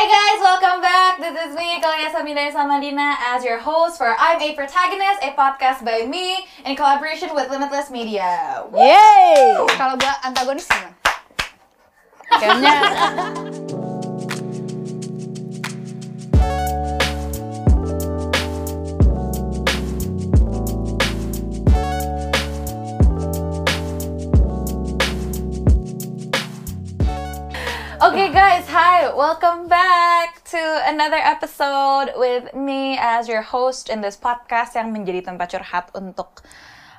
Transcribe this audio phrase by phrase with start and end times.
[0.00, 1.20] Hey guys, welcome back.
[1.20, 5.84] This is me, Kalia Samina Samadina, as your host for I'm a Protagonist, a podcast
[5.84, 8.64] by me in collaboration with Limitless Media.
[8.72, 9.60] Yeay!
[9.76, 10.96] Kalau gua antagonis gimana?
[12.32, 12.76] Kayaknya
[28.10, 34.18] Okay guys, hi, welcome back to another episode with me as your host in this
[34.18, 36.42] podcast yang menjadi tempat curhat untuk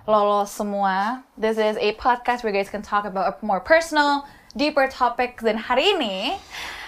[0.07, 1.27] lolo semua.
[1.35, 4.23] This is a podcast where you guys can talk about a more personal,
[4.55, 6.39] deeper topic dan hari ini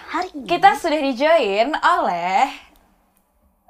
[0.08, 2.48] hari ini kita sudah dijoin oleh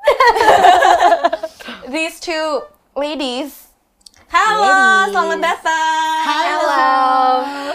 [1.97, 2.61] these two
[2.93, 3.62] ladies.
[4.33, 5.13] Halo, Ladies.
[5.13, 6.17] selamat datang.
[6.25, 6.89] Halo.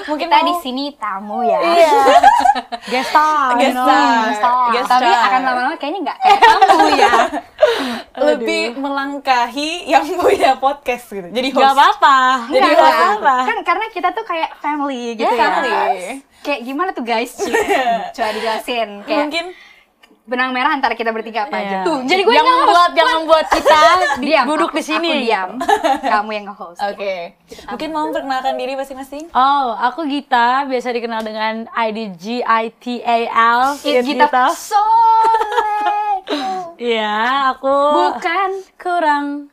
[0.04, 1.60] Mungkin Kita mau- di sini tamu ya.
[1.60, 1.90] Iya.
[2.90, 4.02] guest star, Guest star.
[4.26, 4.66] Guest star.
[4.74, 7.12] Guest Tapi akan lama-lama kayaknya nggak kayak tamu ya.
[8.18, 11.28] lebih melangkahi yang punya podcast gitu.
[11.28, 11.62] Jadi host.
[11.62, 12.18] Gak apa-apa.
[12.48, 12.96] Jadi nggak nggak.
[12.98, 13.36] apa-apa.
[13.46, 15.38] Kan karena kita tuh kayak family gitu Yes.
[15.38, 15.46] ya.
[15.54, 15.78] Family.
[16.40, 17.32] Kayak gimana tuh guys?
[18.14, 18.88] Coba dijelasin.
[19.04, 19.46] Kayak Mungkin
[20.28, 21.80] benang merah antara kita bertiga apa aja.
[21.80, 21.86] Iya.
[21.88, 23.80] Tuh, jadi gue yang membuat yang membuat kita
[24.20, 24.44] diam.
[24.44, 25.08] duduk Aku- di sini.
[25.08, 25.50] Aku diam.
[26.04, 26.78] Kamu yang nge-host.
[26.78, 27.14] oke.
[27.66, 29.32] Mungkin mau memperkenalkan diri masing-masing.
[29.32, 33.18] Oh, aku Gita, biasa dikenal dengan ID G I T A
[33.56, 33.80] L.
[33.80, 36.12] It kita soleh.
[36.76, 37.16] Iya,
[37.50, 37.74] aku
[38.12, 39.48] Bukan kurang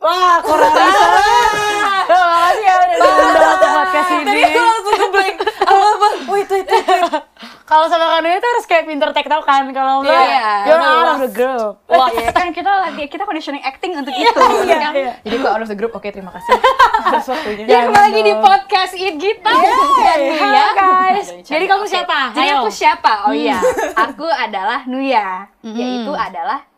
[0.00, 4.24] Wah, kurang Makasih ya udah diundang ke podcast ini.
[4.24, 5.36] Tadi aku langsung ke blank.
[5.62, 6.08] Apa-apa?
[6.26, 7.30] Wait, wait, wait.
[7.72, 9.64] Kalau sama Kanu itu harus kayak pinter tektok kan.
[9.72, 10.92] Kalau enggak, Iya, you're bener.
[10.92, 11.72] out of the group.
[11.88, 14.92] Wah, iya kan kita lagi kita conditioning acting untuk itu iya, kan.
[14.92, 15.12] iya.
[15.24, 15.96] Jadi aku out of the group.
[15.96, 16.52] Oke, terima kasih.
[17.08, 17.64] Atas waktunya.
[17.64, 19.56] Ya, kembali lagi di podcast It Gita
[20.04, 20.44] dan Nuya.
[20.44, 21.26] Halo guys.
[21.48, 22.36] Jadi kamu siapa?
[22.36, 23.12] Jadi aku siapa?
[23.24, 23.56] Oh iya,
[23.96, 26.68] aku adalah Nuya, yaitu adalah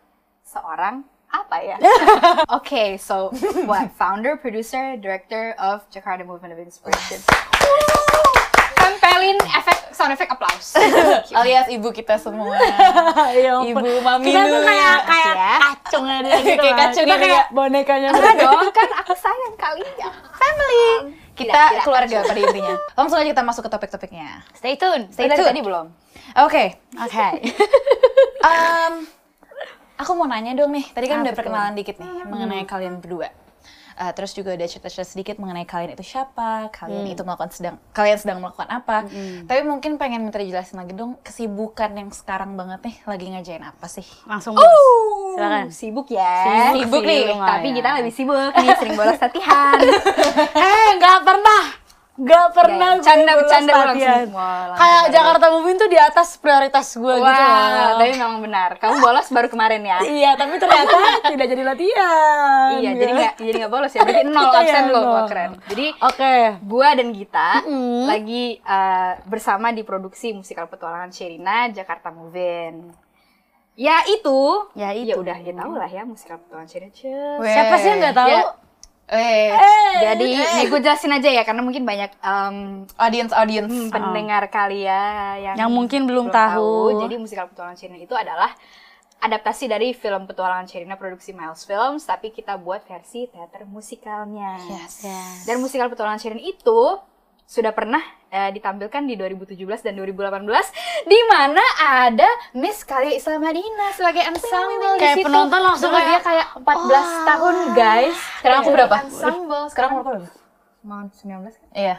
[0.47, 1.77] seorang apa ya?
[2.63, 3.35] Oke, so
[3.67, 3.91] what?
[3.99, 7.19] Founder, producer, director of Jakarta Movement of Inspiration.
[8.75, 10.75] Tempelin efek sound effect applause.
[11.39, 12.59] Alias ibu kita semua.
[13.31, 13.65] Ayo.
[13.67, 15.55] Ibu mami Kita tuh kayak kayak Ya.
[15.61, 16.61] kacungnya dia gitu.
[16.61, 18.09] Kayak kacungnya Kita kayak bonekanya.
[18.11, 20.13] Enggak dong, kan aku sayang kalian.
[20.41, 20.87] Family.
[21.35, 21.83] Kita Tidak, tidak.
[21.83, 22.75] keluarga pada intinya.
[22.95, 24.29] Langsung aja kita masuk ke topik-topiknya.
[24.53, 25.11] Stay tune.
[25.11, 25.43] Stay tune.
[25.45, 25.87] Tadi belum?
[26.41, 26.65] Oke.
[26.95, 27.27] Oke.
[28.41, 28.95] Um,
[29.97, 31.39] aku mau nanya dong nih, tadi kan Apa udah tuh?
[31.41, 33.31] perkenalan dikit nih mengenai kalian berdua.
[33.95, 38.19] Uh, terus juga ada cerita-cerita sedikit mengenai kalian itu siapa, kalian itu melakukan sedang kalian
[38.19, 39.07] sedang melakukan apa.
[39.47, 43.87] Tapi mungkin pengen minta dijelasin lagi dong kesibukan yang sekarang banget nih lagi ngajain apa
[43.87, 44.03] sih?
[44.27, 44.67] Langsung bos.
[45.35, 45.67] Silakan.
[45.71, 46.75] Sibuk ya.
[46.75, 47.51] Sibuk nih, lumayan.
[47.55, 49.79] Tapi kita lebih sibuk nih, sering bolos latihan.
[50.55, 51.84] Eh, nggak pernah.
[52.15, 52.95] Nggak pernah.
[52.95, 54.27] Gue bolos bercanda, gue latihan.
[54.31, 55.03] wah, Kayak.
[55.11, 57.51] Jakarta Moving tuh di atas prioritas gue gitu Wah,
[57.91, 57.99] loh.
[57.99, 58.71] tapi memang benar.
[58.79, 59.99] Kamu bolos baru kemarin ya?
[59.99, 60.95] Iya, tapi ternyata
[61.35, 62.69] tidak jadi latihan.
[62.79, 64.01] iya, jadi nggak jadi nggak bolos ya.
[64.01, 65.11] Berarti nol Iya, absen loh, nol.
[65.11, 65.51] Wah, keren.
[65.67, 66.35] Jadi Oke.
[66.63, 68.07] gua dan Gita Mm-mm.
[68.07, 72.95] lagi eh, bersama di produksi musikal petualangan Sherina Jakarta Moving.
[73.75, 75.19] Ya itu, Ya ya itu.
[75.19, 77.43] udah ya tahu lah ya musikal petualangan Sherina.
[77.43, 78.31] Siapa sih yang nggak tahu?
[78.31, 78.43] Ya.
[79.05, 79.53] Eh,
[80.01, 83.69] Jadi, nih gue jelasin aja ya karena mungkin banyak em, audience audience.
[83.69, 87.05] Hmm, pendengar kalian yang, Yang mungkin belum tahu.
[87.05, 88.49] Jadi musikal petualangan Sherina itu adalah
[89.21, 94.57] adaptasi dari film petualangan Sherina produksi Miles Films, tapi kita buat versi teater musikalnya.
[94.73, 95.05] Yes.
[95.45, 96.97] Dan musikal petualangan Sherina itu
[97.45, 98.01] sudah pernah
[98.35, 100.43] eh, ditampilkan di 2017 dan 2018
[101.07, 105.23] di mana ada Miss Kalia Islam Madinah sebagai ensemble di situ.
[105.23, 108.17] penonton langsung Dulu kayak, dia kayak 14 tahun guys.
[108.43, 108.97] Sekarang aku berapa?
[109.01, 109.65] Ensemble.
[109.71, 110.29] Sekarang umur berapa?
[110.85, 111.69] mau 19 kan?
[111.73, 111.97] Iya.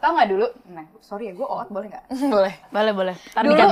[0.00, 0.46] Tahu nggak dulu?
[0.68, 2.04] Nah, sorry ya, gue out boleh nggak?
[2.34, 2.54] Boleh.
[2.68, 3.16] Boleh, boleh.
[3.30, 3.70] Tapi Dulu.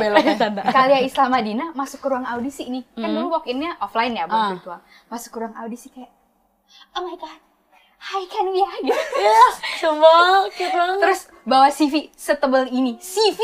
[0.71, 2.85] Kalia Islam Madinah masuk ke ruang audisi nih.
[2.95, 4.51] Kan dulu walk-innya offline ya, bukan Ah.
[4.55, 4.81] virtual.
[5.09, 6.09] Masuk ke ruang audisi kayak,
[6.95, 7.39] oh my god,
[8.03, 8.99] hai kan ya gitu.
[9.15, 9.47] Iya,
[9.79, 10.99] semua cute banget.
[10.99, 13.39] Terus bawa CV setebal ini, CV.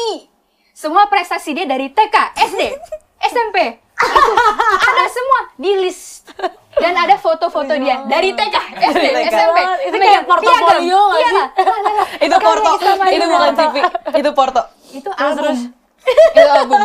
[0.75, 2.63] Semua prestasi dia dari TK, SD,
[3.23, 3.57] SMP.
[3.99, 4.33] Itu
[4.79, 6.31] ada semua di list.
[6.79, 8.57] Dan ada foto-foto dia dari TK,
[8.95, 9.07] SD.
[9.27, 9.59] SMP.
[9.91, 11.49] Itu kayak portofolio Iya lah.
[12.27, 12.71] Itu Porto.
[13.11, 13.77] Itu bukan TV.
[14.23, 14.63] Itu Porto.
[14.95, 15.55] Itu album.
[16.35, 16.81] Itu album.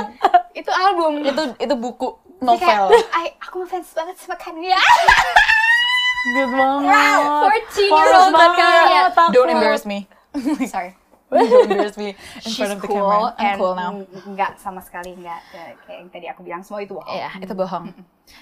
[0.53, 1.11] Itu album.
[1.21, 2.07] Itu itu buku
[2.41, 2.89] novel.
[2.89, 4.77] kayak, "Ay, aku ngefans banget sama Kania.
[6.23, 7.19] Cute banget.
[7.67, 8.57] 14 year old banget.
[8.57, 9.03] Kania.
[9.11, 9.33] Takut.
[9.35, 10.07] Don't embarrass me.
[10.71, 10.95] Sorry.
[11.27, 13.35] Don't embarrass me in She's front of the cool camera.
[13.35, 13.91] I'm and cool now.
[14.23, 17.09] Enggak sama sekali enggak kayak yang tadi aku bilang semua itu bohong.
[17.09, 17.85] Iya, itu bohong.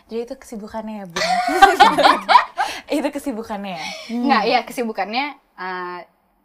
[0.07, 1.23] Jadi itu kesibukannya ya, Bun.
[3.01, 3.85] itu kesibukannya ya.
[4.11, 5.25] Enggak, ya kesibukannya
[5.57, 5.99] eh,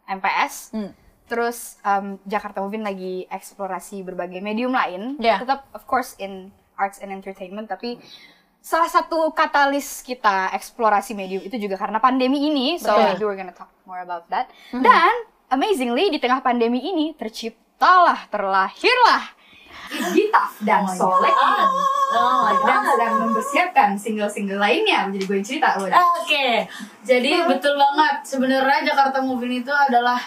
[0.07, 0.91] MPS Hmm.
[1.27, 5.43] terus um, Jakarta Movie lagi eksplorasi berbagai medium lain Yeah.
[5.43, 7.99] tetap of course in arts and entertainment tapi
[8.59, 13.03] salah satu katalis kita eksplorasi medium itu juga karena pandemi ini so Betul.
[13.05, 14.51] maybe we're gonna talk more about that.
[14.71, 15.13] Dan
[15.47, 19.23] amazingly di tengah pandemi ini terciptalah terlahirlah
[19.87, 21.31] Gita dan Solek
[22.59, 26.67] dan sedang mempersiapkan single-single lainnya menjadi gue cerita Oke,
[27.07, 28.19] jadi betul banget.
[28.27, 30.19] Sebenarnya Jakarta Movie itu adalah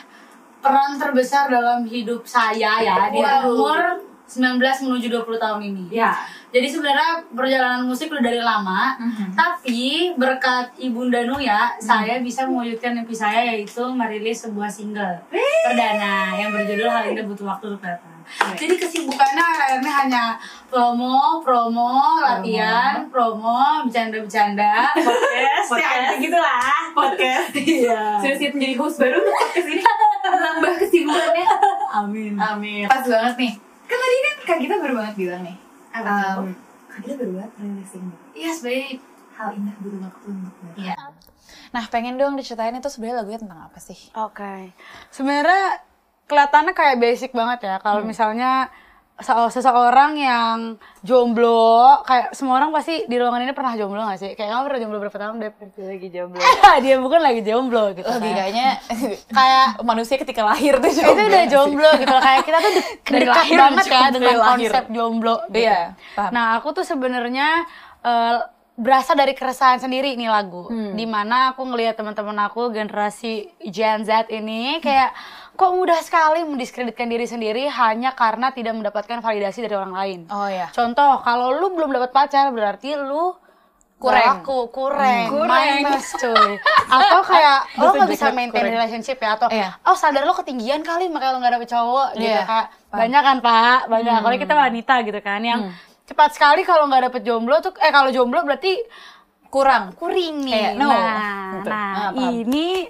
[0.60, 3.52] peran terbesar dalam hidup saya ya di Wow.
[3.52, 3.80] umur
[4.28, 5.84] 19 menuju 20 tahun ini.
[5.92, 6.12] ya
[6.50, 8.98] Jadi sebenarnya perjalanan musik udah dari lama,
[9.32, 15.14] tapi berkat Ibunda Nuya, saya bisa mewujudkan mimpi saya yaitu merilis sebuah single
[15.62, 18.18] perdana yang berjudul Hal Indah Butuh Waktu Untuk Datang.
[18.54, 20.24] Jadi kesibukannya akhirnya hanya
[20.66, 27.50] promo, promo, latihan, promo, bercanda-bercanda, podcast, ya gitu lah, podcast.
[27.60, 28.22] Iya.
[28.22, 29.82] sudah siap menjadi host baru untuk podcast ini
[30.46, 31.46] nambah kesibukannya
[31.90, 32.32] Amin.
[32.38, 32.86] Amin.
[32.86, 33.52] Pas banget nih.
[33.86, 35.69] Kan tadi kan Kak Gita baru banget bilang nih.
[36.04, 36.56] Um,
[37.34, 38.18] banget rilis single.
[38.34, 39.00] Iya, sebagai
[39.40, 40.54] Hal indah butuh waktu untuk.
[40.76, 40.96] Iya.
[41.72, 43.96] Nah, pengen dong diceritain itu sebenarnya lagunya tentang apa sih?
[44.12, 44.76] Oke.
[45.08, 45.80] Sebenarnya
[46.28, 47.76] kelihatannya kayak basic banget ya.
[47.80, 48.76] Kalau misalnya se-
[49.22, 50.58] seseorang yang
[51.00, 51.60] jomblo,
[52.02, 54.30] kayak semua orang pasti di ruangan ini pernah jomblo gak sih?
[54.32, 55.50] Kayak kamu pernah jomblo berapa tahun deh?
[55.78, 56.40] Lagi jomblo.
[56.84, 58.02] Dia bukan lagi jomblo gitu.
[58.02, 58.16] kan.
[58.16, 58.68] Logikanya
[59.38, 63.36] Kayak manusia ketika lahir tuh itu udah jomblo gitu kayak kita tuh de- Dari dekat
[63.36, 64.48] lahir banget jomblo, ya dengan lahir.
[64.66, 65.58] konsep jomblo gitu.
[65.60, 65.80] Iya,
[66.14, 66.30] paham.
[66.30, 67.48] Nah, aku tuh sebenarnya
[68.00, 68.38] eh,
[68.74, 70.64] berasal dari keresahan sendiri nih lagu.
[70.64, 70.96] Hmm.
[70.96, 75.12] Di mana aku ngelihat teman-teman aku generasi Gen Z ini kayak
[75.60, 80.20] kok mudah sekali mendiskreditkan diri sendiri hanya karena tidak mendapatkan validasi dari orang lain.
[80.26, 80.72] Oh ya.
[80.72, 83.36] Contoh, kalau lu belum dapat pacar berarti lu
[84.00, 84.40] Kurang.
[84.40, 85.84] aku kurang, Kurang.
[85.84, 86.56] minus cuy.
[86.88, 88.72] Atau kayak lo Itu nggak bisa maintain kurang.
[88.72, 89.76] relationship ya atau Iya.
[89.84, 92.40] oh sadar lo ketinggian kali makanya lo nggak dapet cowok gitu Iya.
[92.42, 92.66] Hmm.
[92.90, 95.60] banyak kan pak banyak kalau kita wanita gitu kan yang
[96.02, 98.80] cepat sekali kalau nggak dapet jomblo tuh eh kalau jomblo berarti
[99.46, 99.92] Kurang.
[99.92, 100.54] kuring nih.
[100.54, 100.88] Kayak, no.
[100.88, 101.68] Nah, Gitu.
[101.68, 102.22] nah Ah, paham.
[102.32, 102.88] ini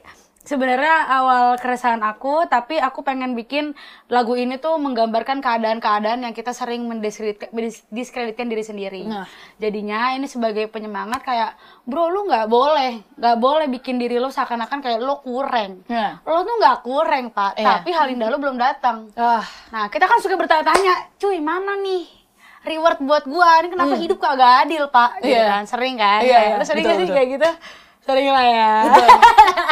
[0.50, 6.50] sebenarnya awal keresahan aku, tapi aku pengen bikin lagu ini tuh menggambarkan keadaan-keadaan yang kita
[6.50, 9.06] sering mendiskreditkan, diri sendiri.
[9.06, 9.30] Nah.
[9.56, 11.54] Jadinya ini sebagai penyemangat kayak,
[11.86, 15.86] bro lu nggak boleh, nggak boleh bikin diri lo seakan-akan kayak lo kurang.
[15.86, 16.18] Nah.
[16.20, 17.78] Lo tuh nggak kurang pak, Iya.
[17.78, 19.06] tapi hal indah lo belum datang.
[19.14, 22.10] Ah, Nah, kita kan suka bertanya-tanya, cuy mana nih
[22.62, 23.62] reward buat gua?
[23.62, 25.22] Ini kenapa hidup kagak adil, Pak?
[25.22, 25.38] Gitu Hmm.
[25.38, 25.44] Iya.
[25.48, 26.20] kan, sering kan?
[26.20, 27.16] Iya, iya, Lu sering betul, gak sih betul.
[27.16, 27.50] kayak gitu?
[28.10, 28.72] Sering lah ya.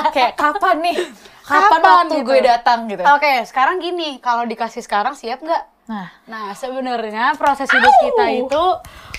[0.08, 0.96] kayak kapan nih?
[1.42, 2.28] Kapan, Kapan waktu gitu?
[2.28, 3.02] gue datang gitu?
[3.08, 5.64] Oke, sekarang gini, kalau dikasih sekarang siap nggak?
[5.86, 8.64] Nah, Nah, sebenarnya proses hidup kita itu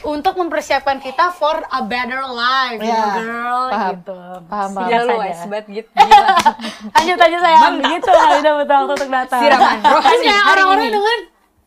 [0.06, 3.90] untuk mempersiapkan kita for a better life, you Iya, know, girl, paham.
[3.92, 4.18] gitu.
[4.46, 4.88] Paham, paham.
[4.88, 5.20] Biasa lu aja.
[5.26, 5.90] wise banget gitu.
[6.96, 9.42] Lanjut aja sayang, gitu lah, udah betul untuk datang.
[9.42, 11.00] Siraman rohani orang-orang ini.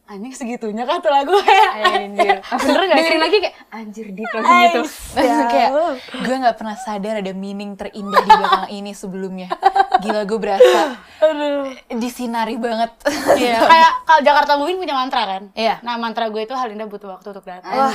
[0.02, 1.64] Anjing segitunya kan tuh lagu ya.
[2.04, 2.36] Anjir.
[2.42, 4.80] Bener gak Dengerin lagi kayak anjir deep langsung gitu.
[5.16, 5.70] Langsung kayak
[6.20, 9.48] gue nggak pernah sadar ada meaning terindah di belakang ini sebelumnya.
[10.02, 11.70] Gila gue berasa Aduh.
[11.94, 12.90] disinari banget.
[13.38, 15.42] Iya, kayak kalau Jakarta Movie punya mantra kan?
[15.54, 15.78] Iya.
[15.86, 17.94] Nah, mantra gue itu Halinda butuh waktu untuk datang.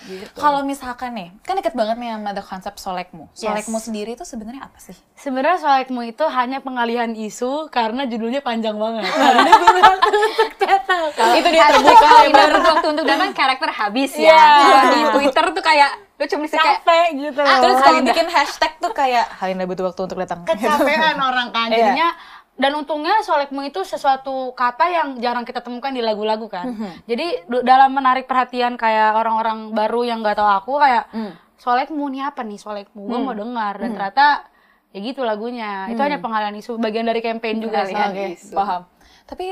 [0.00, 0.32] Gitu.
[0.32, 3.28] Kalau misalkan nih, kan deket banget nih sama ada konsep solekmu.
[3.36, 3.44] Yes.
[3.44, 4.96] Solekmu sendiri itu sebenarnya apa sih?
[5.20, 9.04] Sebenarnya soalmu itu hanya pengalihan isu karena judulnya panjang banget.
[9.20, 11.02] Halinda butuh waktu untuk datang.
[11.36, 14.40] itu dia terbuka Butuh waktu untuk datang karakter habis ya.
[14.64, 17.40] Kalau di Twitter tuh kayak lu cuma bisa kayak Capek gitu.
[17.40, 17.82] Ah, Terus loh.
[17.82, 20.44] kalau bikin hashtag tuh kayak Halinda butuh waktu untuk datang.
[20.44, 21.66] kecapean orang kan.
[21.66, 21.76] Iya.
[21.90, 22.08] Jadinya
[22.54, 26.76] dan untungnya solekmu itu sesuatu kata yang jarang kita temukan di lagu-lagu kan.
[27.02, 31.08] Jadi du- dalam menarik perhatian kayak orang-orang baru yang nggak tahu aku kayak
[31.56, 34.44] solekmu nih apa nih solekmu, gue mau dengar dan ternyata
[34.92, 35.88] ya gitu lagunya.
[35.88, 37.96] Itu hanya pengalihan isu, bagian dari campaign juga sih.
[37.96, 38.84] Oke, paham.
[39.24, 39.46] Tapi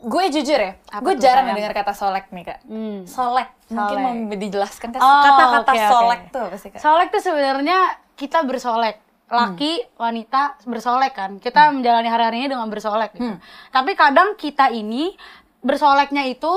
[0.00, 1.56] gue jujur ya, Apa gue jarang sayang?
[1.58, 2.58] dengar kata solek nih kak.
[2.64, 3.02] Hmm.
[3.04, 4.04] Solek, mungkin Solek.
[4.04, 5.90] mau dijelaskan Kak, Oh, kata-kata oke, oke.
[5.90, 6.80] solek tuh apa sih kak?
[6.80, 7.78] Solek tuh sebenarnya
[8.14, 8.96] kita bersolek.
[9.28, 11.36] Laki, wanita bersolek kan.
[11.36, 13.36] Kita menjalani hari-harinya dengan bersolek gitu.
[13.68, 15.12] Tapi kadang kita ini
[15.58, 16.48] bersoleknya itu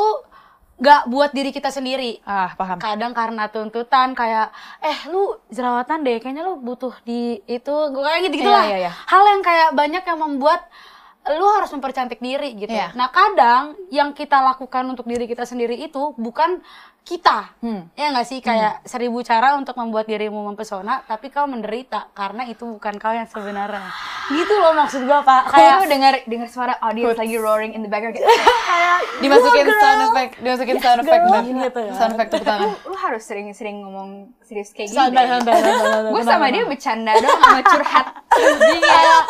[0.77, 2.24] gak buat diri kita sendiri.
[2.24, 2.79] Ah, paham.
[2.79, 8.22] Kadang karena tuntutan kayak eh lu jerawatan deh, kayaknya lu butuh di itu gue kayak
[8.25, 8.65] gitu gitu Iya, lah.
[8.65, 8.91] iya, iya.
[9.03, 10.62] Hal yang kayak banyak yang membuat
[11.23, 12.69] lu harus mempercantik diri gitu.
[12.69, 12.91] Iya.
[12.91, 16.57] Nah, kadang yang kita lakukan untuk diri kita sendiri itu bukan
[17.01, 17.57] kita.
[17.57, 17.89] Hmm.
[17.93, 22.61] Ya nggak sih kayak seribu cara untuk membuat dirimu mempesona, tapi kau menderita karena itu
[22.67, 23.89] bukan kau yang sebenarnya.
[24.29, 25.49] Gitu loh maksud gua pak.
[25.49, 28.29] kayak Kayak dengar dengar suara audience lagi roaring in the background kayak
[29.23, 31.33] Dimasukin sound effect, dimasukin sound effect girl.
[31.35, 31.91] dan Gitu ya.
[31.91, 32.69] sound effect tepuk tangan.
[32.81, 34.09] lu harus sering-sering ngomong
[34.39, 34.97] serius kayak gini.
[34.99, 35.73] santai santai santai.
[35.79, 38.05] santai, Gue sama dia bercanda doang sama curhat.
[38.79, 39.21] kayak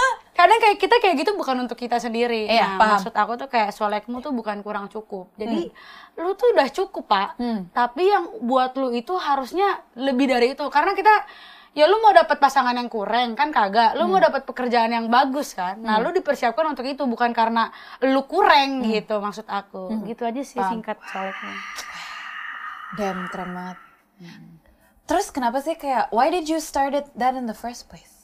[0.42, 2.50] kadang kayak kita kayak gitu bukan untuk kita sendiri.
[2.50, 2.92] Iya, nah, paham.
[2.98, 5.30] maksud aku tuh kayak solekmu tuh bukan kurang cukup.
[5.38, 5.70] Jadi
[6.18, 7.30] lu tuh udah cukup pak.
[7.38, 7.70] Hmm.
[7.70, 10.66] Tapi yang buat lu itu harusnya lebih dari itu.
[10.74, 11.14] Karena kita
[11.78, 13.94] ya lu mau dapat pasangan yang kurang kan kagak.
[13.94, 15.78] Lu mau dapat pekerjaan yang bagus kan.
[15.78, 17.70] Nah lu dipersiapkan untuk itu bukan karena
[18.02, 20.02] lu kurang gitu maksud aku.
[20.10, 21.56] Gitu aja sih singkat soleknya.
[22.98, 23.78] Damn, keren banget.
[25.08, 28.21] Terus kenapa sih kayak why did you started that in the first place?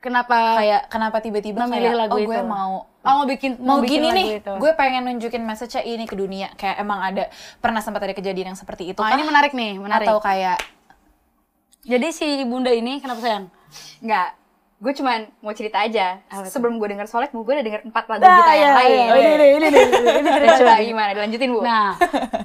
[0.00, 2.28] Kenapa Kayak kenapa tiba-tiba memilih kayak lagu oh itu?
[2.28, 4.52] gue mau Oh, mau bikin mau bikin gini lagu nih, itu.
[4.56, 6.52] gue pengen nunjukin message-nya ini ke dunia.
[6.54, 9.12] Kayak emang ada pernah sempat ada kejadian yang seperti itu Oh, kah?
[9.12, 10.04] ini menarik nih, menarik.
[10.04, 10.60] Atau kayak
[11.80, 13.48] Jadi si bunda ini kenapa sayang?
[13.98, 14.36] Enggak,
[14.78, 16.20] gue cuman mau cerita aja.
[16.44, 18.92] Sebelum gue denger Solek, gue udah denger empat lagu Ah, kita iya, yang lain.
[18.92, 19.04] iya.
[19.08, 19.82] Ini nih, ini nih,
[20.14, 21.10] ini Terus coba gimana?
[21.14, 21.60] Dilanjutin, Bu.
[21.60, 21.96] Nah,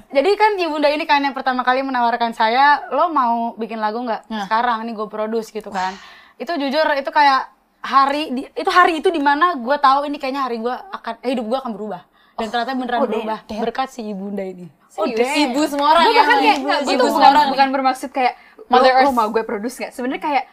[0.08, 4.24] jadi kan ibunda ini kan yang pertama kali menawarkan saya, lo mau bikin lagu nggak?
[4.48, 5.92] Sekarang ini gue produce gitu kan.
[6.36, 7.40] Itu jujur itu kayak
[7.80, 11.30] hari di- itu hari itu di mana gue tahu ini kayaknya hari gue akan eh,
[11.32, 12.02] hidup gue akan berubah.
[12.36, 14.68] Dan ternyata beneran berubah berkat si ibunda ini.
[14.86, 15.28] Serius?
[15.42, 16.20] ibu semua orang Gue ya.
[16.20, 17.48] bahkan kayak, ibu, ibu tuh semua bukan, orang.
[17.52, 18.32] bukan bermaksud kayak,
[18.66, 19.12] Mother lo Earth.
[19.12, 19.92] mau gue produce nggak?
[19.92, 20.44] Sebenarnya kayak,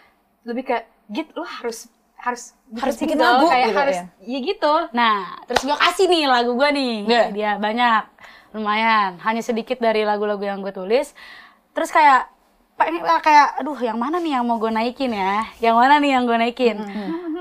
[0.43, 1.87] lebih kayak, git, lo harus
[2.17, 4.05] harus Harus bikin lagu kayak gitu, harus ya.
[4.21, 6.93] ya gitu Nah, terus gue kasih nih lagu gue nih.
[7.03, 7.23] Iya.
[7.31, 8.03] Dia banyak,
[8.51, 9.11] lumayan.
[9.19, 11.11] Hanya sedikit dari lagu-lagu yang gue tulis.
[11.71, 12.27] Terus kayak,
[12.73, 15.45] Pak ini ah, kayak, aduh yang mana nih yang mau gue naikin ya?
[15.61, 16.77] Yang mana nih yang gue naikin?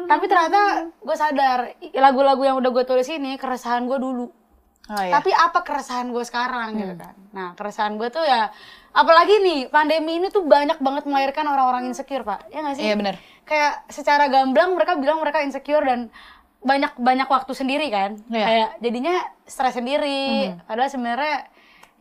[0.05, 4.29] Tapi ternyata gue sadar, lagu-lagu yang udah gue tulis ini keresahan gue dulu.
[4.91, 5.15] Oh, iya.
[5.15, 7.15] Tapi apa keresahan gue sekarang gitu kan?
[7.33, 8.53] Nah keresahan gue tuh ya,
[8.93, 12.85] apalagi nih pandemi ini tuh banyak banget melahirkan orang-orang insecure pak, ya nggak sih?
[12.91, 13.17] Iya, bener.
[13.49, 16.11] Kayak secara gamblang mereka bilang mereka insecure dan
[16.61, 18.47] banyak banyak waktu sendiri kan, Iya.
[18.47, 19.15] kayak jadinya
[19.49, 20.55] stres sendiri.
[20.67, 21.47] Padahal sebenarnya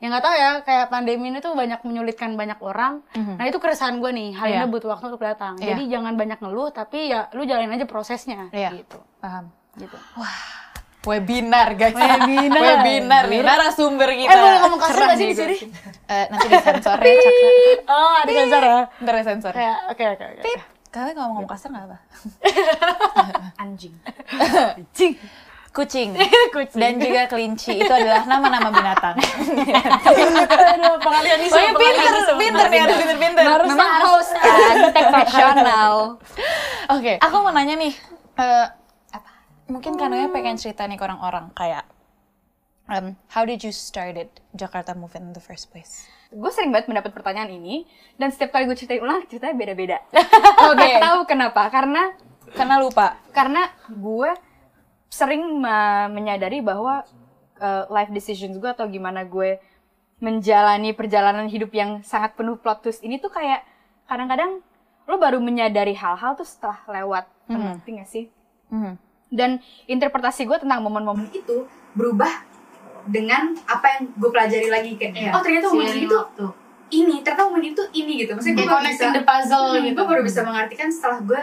[0.01, 3.05] ya nggak tahu ya kayak pandemi ini tuh banyak menyulitkan banyak orang.
[3.13, 4.57] Nah itu keresahan gue nih, hal Iya.
[4.59, 5.61] ini butuh waktu untuk datang.
[5.61, 5.77] Iya.
[5.77, 8.49] Jadi jangan banyak ngeluh, tapi ya lu jalanin aja prosesnya.
[8.49, 8.73] Iya.
[8.81, 8.97] Gitu.
[9.21, 9.53] Paham.
[9.77, 9.93] Gitu.
[11.01, 11.93] Webinar guys.
[11.93, 12.61] Webinar.
[12.81, 14.33] Webinar nih narasumber kita.
[14.33, 15.55] Eh boleh ngomong kasar nggak sih di sini?
[16.05, 17.49] Eh, nanti disensor ya, Cakra.
[17.89, 18.79] Oh ada sensor ya?
[19.01, 19.53] Ntar disensor.
[19.53, 20.53] Kayak oke oke oke.
[20.91, 21.97] Kalian kalau ngomong kasar nggak apa?
[23.63, 23.93] anjing
[25.71, 26.19] Kucing.
[26.55, 26.75] Kucing.
[26.75, 29.15] Dan juga kelinci itu adalah nama-nama binatang.
[30.75, 31.55] Aduh, pengalian isu.
[31.55, 33.43] Pengalian pinter, pinter nih, harus pinter-pinter.
[33.65, 34.75] memang harus kan
[35.07, 36.19] profesional
[36.95, 37.93] Oke, aku mau nanya nih.
[38.35, 38.67] eh,
[39.09, 39.31] apa?
[39.65, 41.87] Mungkin Kanoya pengen cerita nih ke orang-orang kayak
[42.85, 46.03] um, how did you started Jakarta Movement in the first place?
[46.27, 47.83] gue sering banget mendapat pertanyaan ini
[48.15, 49.99] dan setiap kali gue ceritain ulang ceritanya beda-beda
[50.63, 50.79] Oke.
[50.79, 52.15] Gak tahu kenapa karena
[52.49, 53.19] Karena lupa.
[53.31, 54.31] karena gue
[55.11, 57.03] sering me- menyadari bahwa
[57.57, 59.59] uh, life decisions gue atau gimana gue
[60.17, 63.65] menjalani perjalanan hidup yang sangat penuh plot twist ini tuh kayak
[64.05, 64.63] kadang-kadang
[65.03, 67.25] lo baru menyadari hal-hal tuh setelah lewat.
[67.47, 68.25] Ngerti gak sih?
[68.67, 68.95] Mhm.
[69.29, 72.43] dan interpretasi gue tentang momen-momen itu berubah
[73.05, 76.17] dengan apa yang gue pelajari lagi kayak Iya, oh ternyata momen itu
[76.89, 78.35] ini ternyata momen itu ini gitu.
[78.35, 79.95] Maksudnya gue baru bisa the puzzle Hmm, gitu.
[79.95, 81.41] gue baru bisa mengartikan setelah gue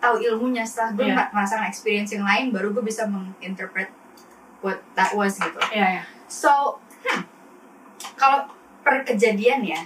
[0.00, 0.64] tahu ilmunya.
[0.64, 1.28] Setelah gue Iya.
[1.30, 3.92] merasakan experience yang lain baru gue bisa menginterpret
[4.60, 5.60] what that was gitu.
[5.72, 6.02] Iya, iya.
[6.24, 7.22] so hmm,
[8.16, 8.48] kalau
[8.80, 9.80] per kejadian ya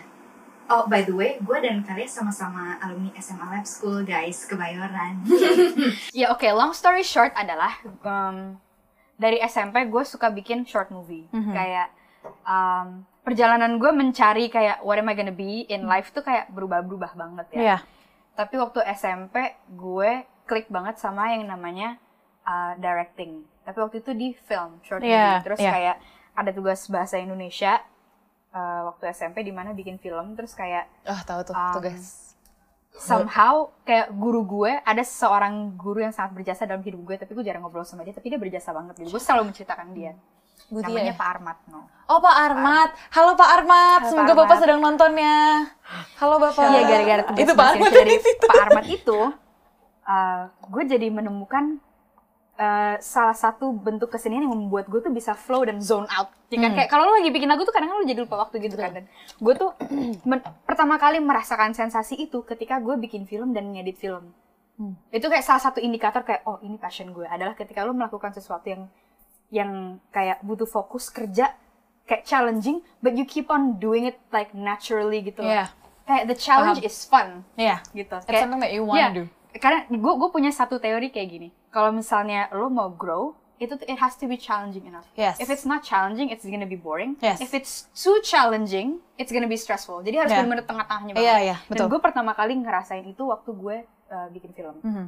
[0.66, 5.20] oh by the way gue dan kalian sama-sama alumni SMA Lab School guys kebayoran.
[6.16, 8.56] Ya oke long story short adalah um,
[9.14, 11.26] dari SMP gue suka bikin short movie.
[11.30, 11.90] Kayak
[12.42, 17.12] um, perjalanan gue mencari kayak what am I gonna be in life tuh kayak berubah-berubah
[17.14, 17.60] banget ya.
[17.60, 17.78] Iya.
[18.34, 19.34] Tapi waktu SMP
[19.70, 20.10] gue
[20.44, 21.96] klik banget sama yang namanya
[22.44, 23.42] uh, directing.
[23.64, 25.14] Tapi waktu itu di film short movie.
[25.14, 25.72] Iya, Terus iya.
[25.72, 25.96] kayak
[26.34, 27.80] ada tugas bahasa Indonesia
[28.52, 30.36] uh, waktu SMP di mana bikin film.
[30.36, 32.36] Terus kayak Oh, tahu tuh Um, tugas.
[32.94, 37.16] somehow kayak guru gue ada seorang guru yang sangat berjasa dalam hidup gue.
[37.16, 38.12] Tapi gue jarang ngobrol sama dia.
[38.12, 39.00] Tapi dia berjasa banget.
[39.00, 39.10] Gitu.
[39.10, 40.12] Gue selalu menceritakan dia.
[40.72, 41.14] Budi namanya ya?
[41.16, 41.58] Pak Armat.
[41.68, 41.80] No.
[42.04, 42.90] Oh, Pak Armat.
[43.12, 44.00] Halo Pak Armat.
[44.04, 44.62] Halo, Semoga Pak Bapak Armat.
[44.62, 45.36] sedang nontonnya.
[46.20, 46.64] Halo Bapak.
[46.68, 48.14] Iya gara-gara itu Pak Armat dari.
[48.20, 49.18] Pak Armat itu,
[50.04, 51.80] uh, gue jadi menemukan
[52.60, 56.32] uh, salah satu bentuk kesenian yang membuat gue tuh bisa flow dan zone out.
[56.52, 56.76] Ya kan?
[56.76, 58.90] Kayak kalau lo lagi bikin lagu tuh kadang-kadang lo jadi lupa waktu gitu kan.
[58.94, 59.04] Dan
[59.40, 59.70] gue tuh
[60.68, 64.32] pertama kali merasakan sensasi itu ketika gue bikin film dan ngedit film.
[65.14, 68.66] Itu kayak salah satu indikator kayak oh ini passion gue adalah ketika lo melakukan sesuatu
[68.66, 68.90] yang
[69.54, 69.70] yang
[70.10, 71.54] kayak butuh fokus kerja
[72.04, 75.40] kayak challenging but you keep on doing it like naturally gitu.
[75.40, 75.48] loh.
[75.48, 75.70] Iya.
[76.04, 76.90] Kayak the challenge Paham.
[76.90, 77.78] is fun Iya.
[77.94, 78.18] gitu.
[78.20, 79.08] It's something that you wanna Iya.
[79.14, 79.24] do.
[79.54, 81.48] Karena gue gue punya satu teori kayak gini.
[81.70, 85.06] Kalau misalnya lo mau grow, itu it has to be challenging enough.
[85.14, 85.38] Yes.
[85.38, 87.14] If it's not challenging, it's gonna be boring.
[87.22, 87.38] Yes.
[87.38, 90.02] If it's too challenging, it's gonna be stressful.
[90.02, 90.42] Jadi harus Yeah.
[90.42, 91.38] benar-benar tengah-tengahnya banget.
[91.40, 91.86] iya, betul.
[91.86, 93.76] Dan gue pertama kali ngerasain itu waktu gue
[94.10, 94.76] uh, bikin film.
[94.82, 95.06] Mhm.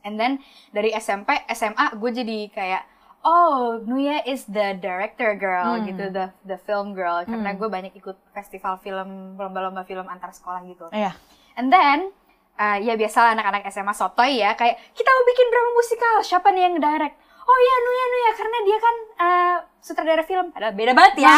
[0.00, 0.32] And then
[0.70, 2.82] dari SMP, SMA gue jadi kayak
[3.22, 8.16] oh Nuya is the director girl gitu, the the film girl karena gue banyak ikut
[8.30, 10.88] festival film, lomba-lomba film antar sekolah gitu.
[10.90, 11.12] Iya.
[11.54, 12.12] And then
[12.54, 16.62] uh, ya biasa anak-anak SMA sotoy ya kayak kita mau bikin drama musikal siapa nih
[16.62, 21.14] yang direct oh iya Nuya Nuya karena dia kan uh, sutradara film ada beda banget
[21.18, 21.36] ya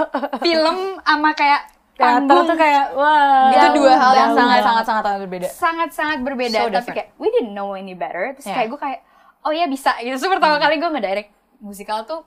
[0.44, 1.62] film sama kayak
[1.94, 3.54] Teater panggung tuh kayak wah.
[3.54, 5.46] Itu dua hal yang sangat sangat sangat sangat berbeda.
[5.48, 6.96] sangat-sangat berbeda So tapi different.
[6.96, 8.56] kayak we didn't know any better terus Yeah.
[8.58, 9.00] kayak gue kayak
[9.44, 12.24] oh ya bisa gitu so pertama kali gue ngedirect musikal tuh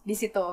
[0.00, 0.46] di situ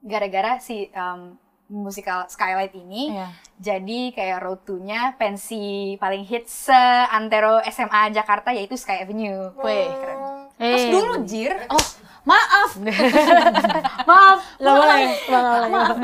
[0.00, 1.36] gara-gara si um,
[1.68, 3.28] musikal Skylight ini Iya.
[3.60, 5.60] jadi kayak road to-nya pensi
[5.96, 9.52] paling hits seantero SMA Jakarta yaitu Sky Avenue.
[9.54, 10.18] Wih, keren.
[10.56, 10.90] Terus Eh.
[10.90, 11.84] dulu Jir, Oh,
[12.24, 12.72] maaf.
[14.08, 14.40] Maaf.
[14.56, 15.04] Nggak boleh.
[15.28, 15.96] maaf, maaf.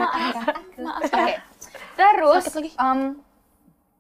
[0.76, 1.00] Maaf.
[1.00, 1.35] Oke.
[1.97, 2.45] Terus
[2.76, 3.00] um,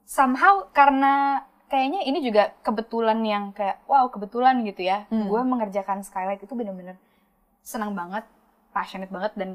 [0.04, 1.42] somehow karena
[1.74, 5.10] kayaknya ini juga kebetulan yang kayak wow kebetulan gitu ya.
[5.10, 5.26] Hmm.
[5.26, 6.94] Gue mengerjakan Skylight itu bener-bener
[7.66, 8.22] senang banget,
[8.70, 9.50] passionate banget dan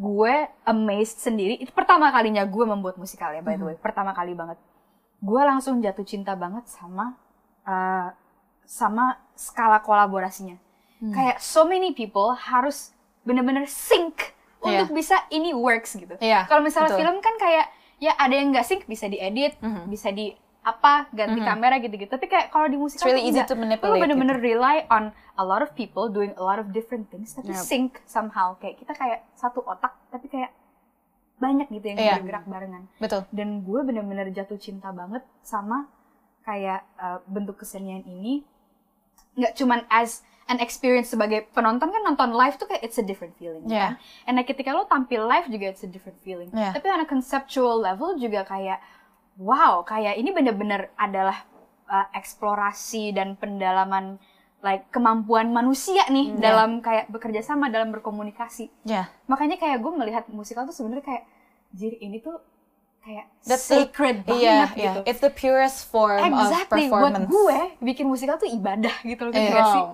[0.00, 1.60] gue amazed sendiri.
[1.60, 3.60] Itu pertama kalinya gue membuat musikal ya by Hmm.
[3.60, 3.76] the way.
[3.76, 4.56] Pertama kali banget.
[5.20, 7.12] Gue langsung jatuh cinta banget sama
[7.68, 8.08] uh,
[8.64, 10.56] sama skala kolaborasinya.
[11.04, 11.12] Hmm.
[11.12, 14.84] Kayak so many people harus bener-bener sync Iya.
[14.84, 16.16] untuk bisa ini works gitu.
[16.20, 17.00] Iya, Kalau misalnya betul.
[17.00, 19.88] film kan kayak ya ada yang nggak sync bisa diedit, Mhm.
[19.88, 22.12] bisa di apa ganti kamera gitu-gitu.
[22.12, 25.64] Tapi kayak kalau di musik really easy to manipulate Lu bener-bener rely on a lot
[25.64, 27.64] of people doing a lot of different things tapi Yep.
[27.64, 28.52] sync somehow.
[28.60, 30.52] Kayak kita kayak satu otak tapi kayak
[31.40, 32.14] banyak gitu yang Iya.
[32.20, 32.84] bergerak barengan.
[33.00, 33.24] Betul.
[33.32, 35.88] Dan gue bener-bener jatuh cinta banget sama
[36.44, 38.44] kayak uh, bentuk kesenian ini.
[39.40, 43.32] Nggak cuman as an experience sebagai penonton kan nonton live tuh kayak it's a different
[43.40, 43.96] feeling Yeah.
[43.96, 44.28] kan.
[44.28, 46.52] And like, ketika lo tampil live juga it's a different feeling.
[46.52, 46.76] Yeah.
[46.76, 48.76] Tapi on a conceptual level juga kayak
[49.36, 51.44] wow, kayak ini bener-bener adalah
[51.84, 54.18] uh, eksplorasi dan pendalaman
[54.60, 56.38] like kemampuan manusia nih Hmm.
[56.38, 58.68] dalam kayak bekerja sama dalam berkomunikasi.
[58.84, 59.08] Ya.
[59.24, 61.24] Makanya kayak gue melihat musikal tuh sebenarnya kayak
[61.72, 62.36] jir ini tuh
[63.00, 64.84] kayak That's the- sacred Iya, banget iya.
[64.84, 65.00] gitu.
[65.08, 67.28] It's the purest form Exactly, of buat performance.
[67.28, 69.48] gue bikin musikal tuh ibadah gitu loh, Iya.
[69.50, 69.84] gak sih?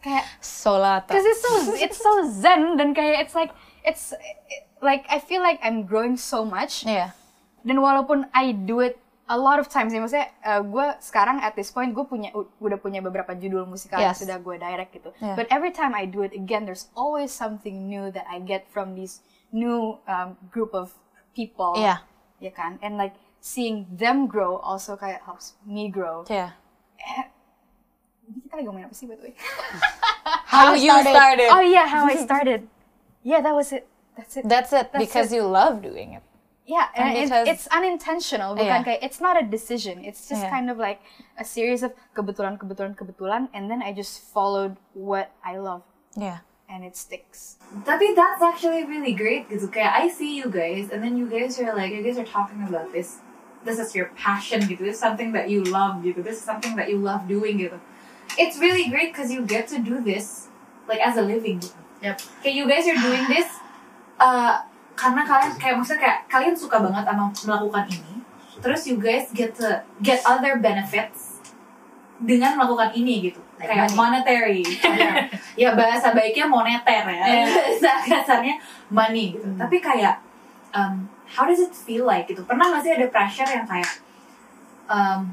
[0.00, 1.12] Kayak Solata.
[1.12, 4.10] Cause it's so it's so zen dan kayak it's like it's
[4.80, 7.14] like I feel like I'm growing so much Iya.
[7.62, 8.96] Dan walaupun I do it
[9.26, 12.76] a lot of times ya maksudnya uh, gue sekarang at this point gue punya udah
[12.76, 14.20] punya beberapa judul musikal yang Yes.
[14.20, 15.38] sudah gue direct gitu Yeah.
[15.38, 18.98] but every time I do it again there's always something new that I get from
[18.98, 19.22] these
[19.54, 20.90] new um, group of
[21.30, 22.02] people Iya.
[22.42, 26.58] ya kan and like seeing them grow also kayak helps me grow Iya.
[28.26, 29.34] Ini kita lagi ngomongin apa sih by the way
[30.50, 31.48] How you started.
[31.50, 32.66] oh yeah how I started
[33.22, 34.90] yeah that was it that's it That's it.
[34.90, 35.38] That's because it.
[35.38, 36.24] you love doing it.
[36.70, 38.86] Yeah, and, And it's, because- it's unintentional, bukan Iya.
[38.86, 40.06] kayak it's not a decision.
[40.06, 40.54] It's just Iya.
[40.54, 41.02] kind of like
[41.34, 45.82] a series of kebetulan, kebetulan, kebetulan, and then I just followed what I love,
[46.14, 46.46] Yeah.
[46.70, 47.58] and it sticks.
[47.82, 51.58] Tapi that's actually really great because Kayak I see you guys, and then you guys
[51.58, 53.18] are like, you guys are talking about this.
[53.66, 54.86] This is your passion gitu.
[54.86, 56.22] This is something that you love gitu.
[56.22, 57.82] This is something that you love doing gitu.
[58.38, 60.46] It's really great because you get to do this
[60.86, 61.74] like as a living gitu.
[62.00, 62.16] Yep.
[62.46, 63.50] Kayak you guys are doing this
[64.22, 64.64] uh,
[65.00, 68.14] karena kalian kayak maksudnya kayak kalian suka banget sama melakukan ini.
[68.60, 71.40] Terus you guys get to get other benefits
[72.20, 73.40] dengan melakukan ini gitu.
[73.60, 74.64] kayak monetary.
[74.80, 75.12] ya,
[75.56, 77.24] ya bahasa baiknya moneter ya.
[77.48, 78.56] Bahasa kasarnya
[78.88, 79.48] money gitu.
[79.56, 80.20] Tapi kayak
[80.72, 82.44] um, how does it feel like gitu?
[82.44, 84.00] Pernah gak sih ada pressure yang kayak
[84.88, 85.32] um,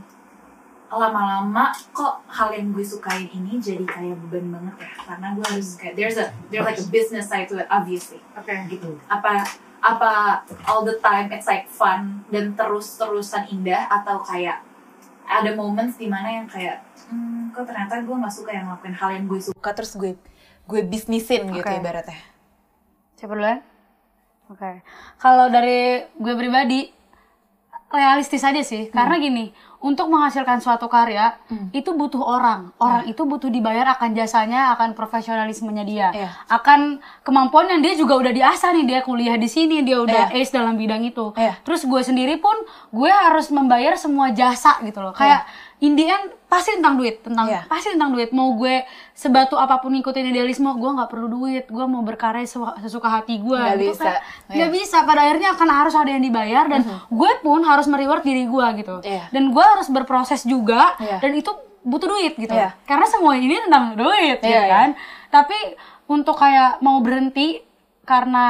[0.87, 5.69] lama-lama kok hal yang gue sukain ini jadi kayak beban banget ya karena gue harus
[5.75, 8.55] kayak there's a there's like a business side to it obviously Oke.
[8.71, 9.43] gitu apa
[9.83, 14.63] apa all the time it's like fun dan terus-terusan indah atau kayak
[15.27, 16.79] ada moments di mana yang kayak
[17.11, 20.15] hmm, kok ternyata gue nggak suka yang ngelakuin hal yang gue suka terus gue
[20.67, 21.79] gue bisnisin gitu Oke.
[21.79, 22.19] ibaratnya.
[23.15, 23.63] Siapa duluan?
[24.51, 24.83] Oke.
[25.17, 26.91] Kalau dari gue pribadi
[27.87, 28.91] realistis aja sih.
[28.91, 31.37] Karena gini, untuk menghasilkan suatu karya
[31.69, 32.73] itu butuh orang.
[32.77, 36.29] Orang itu butuh dibayar akan jasanya, akan profesionalismenya dia, Iya.
[36.49, 40.41] akan kemampuan yang dia juga udah diasah nih dia kuliah di sini, dia udah Iya.
[40.41, 41.29] ace dalam bidang itu.
[41.37, 41.61] Iya.
[41.61, 42.57] Terus gue sendiri pun
[42.89, 45.13] gue harus membayar semua jasa gitu loh.
[45.13, 45.45] Kayak
[45.77, 47.67] in the end pasti tentang duit, tentang Iya.
[47.67, 48.31] pasti tentang duit.
[48.31, 48.81] Mau gue
[49.11, 51.67] sebatu apa pun ngikutin idealisme, gue nggak perlu duit.
[51.67, 53.51] Gue mau berkarya sesu- sesuka hati gue.
[53.53, 54.03] Nggak Gitu, bisa.
[54.05, 54.55] kayak, Iya.
[54.55, 54.97] nggak bisa.
[55.03, 58.95] Pada akhirnya akan harus ada yang dibayar dan gue pun harus mereward diri gue gitu.
[59.01, 59.27] Iya.
[59.29, 61.19] Dan gue harus berproses juga Iya.
[61.19, 61.51] dan itu
[61.83, 62.49] butuh duit gitu.
[62.49, 62.75] Iya.
[62.81, 64.71] Karena semua ini tentang duit gitu Iya, iya.
[64.73, 64.89] kan.
[65.29, 65.57] Tapi
[66.07, 67.59] untuk kayak mau berhenti
[68.07, 68.47] karena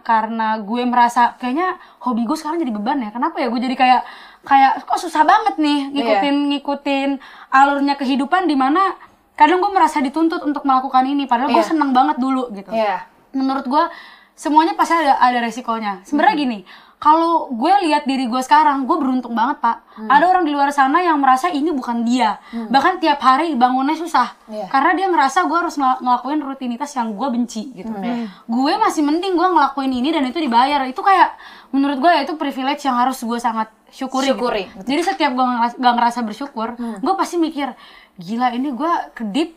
[0.00, 3.10] karena gue merasa kayaknya hobi gue sekarang jadi beban ya.
[3.10, 4.02] Kenapa ya gue jadi kayak
[4.42, 7.10] kayak kok susah banget nih ngikutin ngikutin
[7.48, 8.96] alurnya kehidupan di mana
[9.34, 11.70] kadang gue merasa dituntut untuk melakukan ini padahal gue Iya.
[11.70, 13.04] seneng banget dulu gitu Iya.
[13.30, 13.84] menurut gue
[14.34, 16.42] semuanya pasti ada ada resikonya sebenarnya Hmm.
[16.42, 16.58] gini
[16.98, 20.08] kalau gue lihat diri gue sekarang gue beruntung banget pak Hmm.
[20.10, 24.32] ada orang di luar sana yang merasa ini bukan dia bahkan tiap hari bangunnya susah
[24.46, 24.68] Iya.
[24.68, 28.28] karena dia merasa gue harus ngel- ngelakuin rutinitas yang gue benci gitu Hmm.
[28.46, 31.36] gue masih mending gue ngelakuin ini dan itu dibayar itu kayak
[31.70, 34.36] menurut gue ya itu privilege yang harus gue sangat syukuri, gitu.
[34.36, 37.74] Syukuri, jadi setiap gue ngeras- gak ngerasa bersyukur gue pasti mikir
[38.16, 39.54] gila ini gue kedip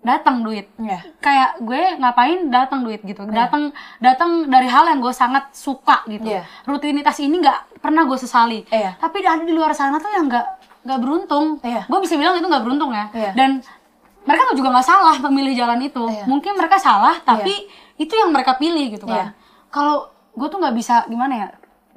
[0.00, 1.04] datang duit Iya.
[1.18, 3.68] kayak gue ngapain datang duit gitu datang
[3.98, 6.48] datang dari hal yang gue sangat suka gitu Iya.
[6.64, 8.96] rutinitas ini nggak pernah gue sesali Iya.
[8.96, 10.46] tapi ada di luar sana tuh yang nggak
[10.82, 11.84] nggak beruntung Iya.
[11.84, 13.30] gue bisa bilang itu nggak beruntung ya Iya.
[13.34, 13.50] dan
[14.20, 16.24] mereka juga nggak salah memilih jalan itu Iya.
[16.24, 19.12] mungkin mereka salah tapi itu yang mereka pilih gitu Iya.
[19.12, 19.26] kan
[19.68, 21.48] kalau gue tuh nggak bisa gimana ya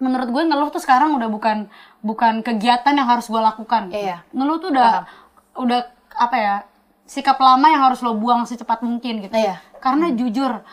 [0.02, 1.70] menurut gue ngeluh tuh sekarang udah bukan
[2.02, 3.94] bukan kegiatan yang harus gue lakukan.
[3.94, 4.26] Iya.
[4.36, 5.06] ngeluh tuh udah
[5.54, 5.80] udah
[6.18, 6.56] apa ya
[7.06, 9.62] sikap lama yang harus lo buang secepat mungkin gitu Iya.
[9.80, 10.64] karena jujur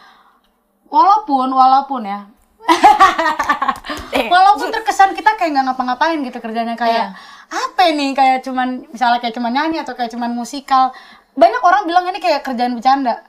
[0.88, 2.26] walaupun walaupun ya
[4.32, 7.14] walaupun terkesan kita kayak nggak ngapa-ngapain gitu kerjanya kayak
[7.50, 10.94] apa nih kayak cuman misalnya kayak cuman nyanyi atau kayak cuman musikal
[11.34, 13.26] banyak orang bilang ini kayak kerjaan bercanda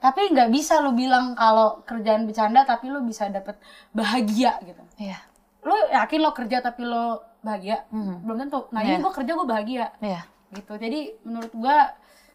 [0.00, 3.60] tapi nggak bisa lo bilang kalau kerjaan bercanda tapi lo bisa dapet
[3.92, 5.20] bahagia gitu Iya.
[5.60, 8.98] lo yakin lo kerja tapi lo bahagia belum tentu nah ini Iya.
[8.98, 10.20] gue kerja gue bahagia Iya.
[10.52, 11.76] gitu jadi menurut gue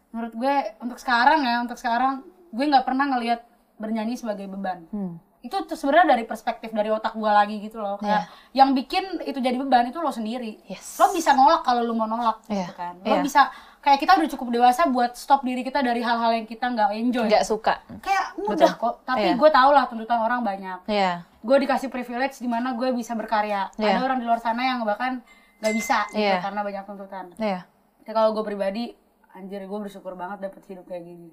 [0.08, 3.42] menurut gue untuk sekarang ya untuk sekarang gue nggak pernah ngelihat
[3.76, 5.18] bernyanyi sebagai beban Hmm.
[5.38, 9.38] itu tuh sebenarnya dari perspektif dari otak gue lagi gitu loh kayak yang bikin itu
[9.38, 10.78] jadi beban itu lo sendiri Iya.
[10.78, 10.96] Yes.
[10.96, 12.62] lo bisa nolak kalau lo mau nolak Iya.
[12.62, 13.22] gitu kan lo Iya.
[13.22, 13.42] bisa
[13.86, 17.22] kayak kita udah cukup dewasa buat stop diri kita dari hal-hal yang kita nggak enjoy
[17.24, 17.78] Nggak suka.
[18.02, 18.82] kayak mudah Betul.
[18.82, 19.38] kok tapi Iya.
[19.38, 21.22] gue tau lah tuntutan orang banyak Iya.
[21.22, 23.94] gue dikasih privilege di mana gue bisa berkarya Iya.
[23.94, 25.22] ada orang di luar sana yang bahkan
[25.62, 26.42] nggak bisa gitu Iya.
[26.42, 27.62] karena banyak tuntutan Iya.
[28.02, 28.90] tapi kalau gue pribadi
[29.30, 31.30] anjir gue bersyukur banget dapet hidup kayak gini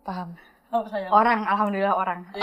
[0.00, 0.32] Paham.
[0.70, 2.24] oh sayang Orang, alhamdulillah orang.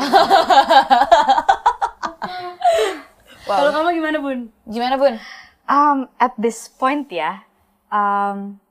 [3.45, 5.15] kalau kamu gimana bun Gimana, Bun?
[5.65, 7.41] Um, at this point ya,
[7.89, 8.61] um,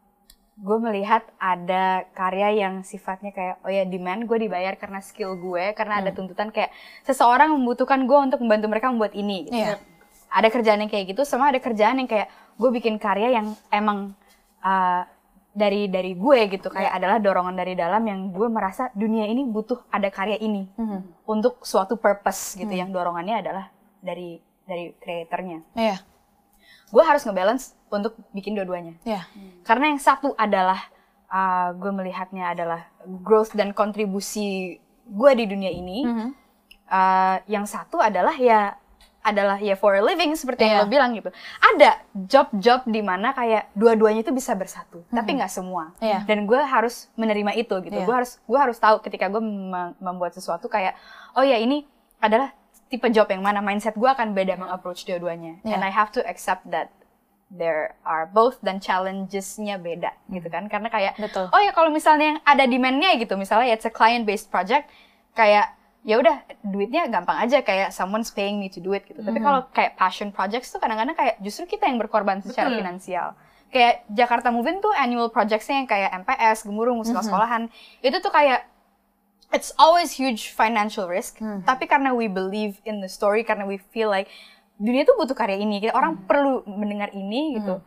[0.55, 5.75] gue melihat ada karya yang sifatnya kayak oh ya demand gue dibayar karena skill gue
[5.75, 6.71] karena ada tuntutan kayak
[7.03, 9.51] seseorang membutuhkan gue untuk membantu mereka membuat ini.
[9.51, 9.59] Gitu.
[9.59, 9.79] Iya.
[10.35, 12.27] ada kerjaan yang kayak gitu sama ada kerjaan yang kayak
[12.59, 14.19] gue bikin karya yang emang
[14.67, 15.03] uh,
[15.55, 16.71] dari dari gue gitu.
[16.71, 20.67] Kayak adalah dorongan dari dalam yang gue merasa dunia ini butuh ada karya ini
[21.27, 22.71] untuk suatu purpose gitu.
[22.71, 23.71] Yang dorongannya adalah
[24.03, 26.01] dari dari kreatornya Iya.
[26.89, 29.23] gue harus ngebalance untuk bikin dua-duanya Iya.
[29.63, 30.83] karena yang satu adalah
[31.27, 32.85] uh, gue melihatnya adalah
[33.21, 34.77] growth dan kontribusi
[35.07, 35.99] gue di dunia ini
[36.85, 38.77] Uh, yang satu adalah ya
[39.25, 40.69] adalah ya for a living seperti Iya.
[40.69, 45.49] yang lo bilang gitu ada job-job di mana kayak dua-duanya itu bisa bersatu tapi nggak
[45.49, 46.29] semua Iya.
[46.29, 48.05] dan gue harus menerima itu gitu Iya.
[48.05, 50.93] gue harus gue harus tahu ketika gue mem- membuat sesuatu kayak
[51.33, 51.89] oh ya ini
[52.21, 52.53] adalah
[52.87, 55.73] tipe job yang mana mindset gue akan beda mengapproach dua-duanya Iya.
[55.73, 56.93] and I have to accept that
[57.55, 60.67] there are both dan challenges-nya beda gitu kan?
[60.67, 61.49] Karena kayak Betul.
[61.55, 64.91] oh ya kalau misalnya yang ada demand-nya gitu misalnya it's a client based project
[65.35, 69.25] kayak ya udah duitnya gampang aja kayak someone's paying me to do it gitu.
[69.25, 72.85] Tapi kalau kayak passion projects tuh kadang-kadang kayak justru kita yang berkorban secara Betul.
[72.85, 73.29] finansial.
[73.73, 77.73] Kayak Jakarta Moving tuh annual projectsnya yang kayak MPS gemuruh musikal sekolahan
[78.05, 78.69] itu tuh kayak
[79.51, 81.41] it's always huge financial risk.
[81.65, 84.29] Tapi karena we believe in the story karena we feel like
[84.79, 85.83] dunia tuh butuh karya ini.
[85.83, 87.81] Kayak orang perlu mendengar ini gitu.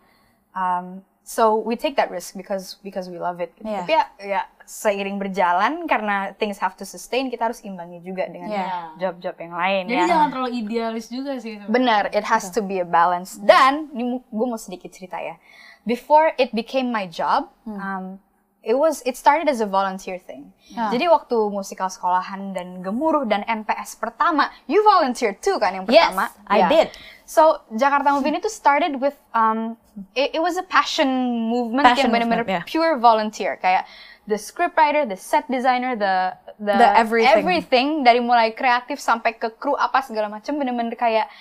[0.57, 3.51] Um, so we take that risk because because we love it.
[3.59, 3.67] Gitu.
[3.67, 3.83] Iya.
[3.83, 8.51] tapi ya, ya seiring berjalan karena things have to sustain kita harus imbangi juga dengan
[8.99, 10.07] job-job yang lain jadi ya.
[10.11, 13.39] jangan terlalu idealis juga sih Benar, it has to be a balance.
[13.39, 15.39] Dan ini gue mau sedikit cerita ya.
[15.87, 18.19] Before it became my job, um,
[18.67, 20.51] it was it started as a volunteer thing.
[20.67, 26.11] Jadi waktu musikal sekolahan dan gemuruh dan MPS pertama, you volunteer too kan yang Yes,
[26.11, 26.27] pertama?
[26.45, 26.69] I Yeah.
[26.69, 26.87] did.
[27.23, 29.79] So Jakarta Movie itu started with um,
[30.11, 31.07] it, it was a passion
[31.47, 32.63] movement Passion yang benar-benar yeah.
[32.67, 33.87] pure volunteer kayak
[34.27, 37.31] the scriptwriter, the set designer, the the, The everything.
[37.39, 41.31] everything dari mulai kreatif sampai ke kru apa segala macam bener-bener kayak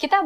[0.00, 0.16] kita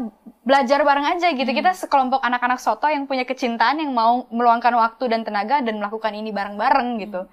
[0.46, 1.50] belajar bareng aja gitu.
[1.50, 6.14] Kita sekelompok anak-anak soto yang punya kecintaan yang mau meluangkan waktu dan tenaga dan melakukan
[6.14, 7.26] ini bareng-bareng gitu.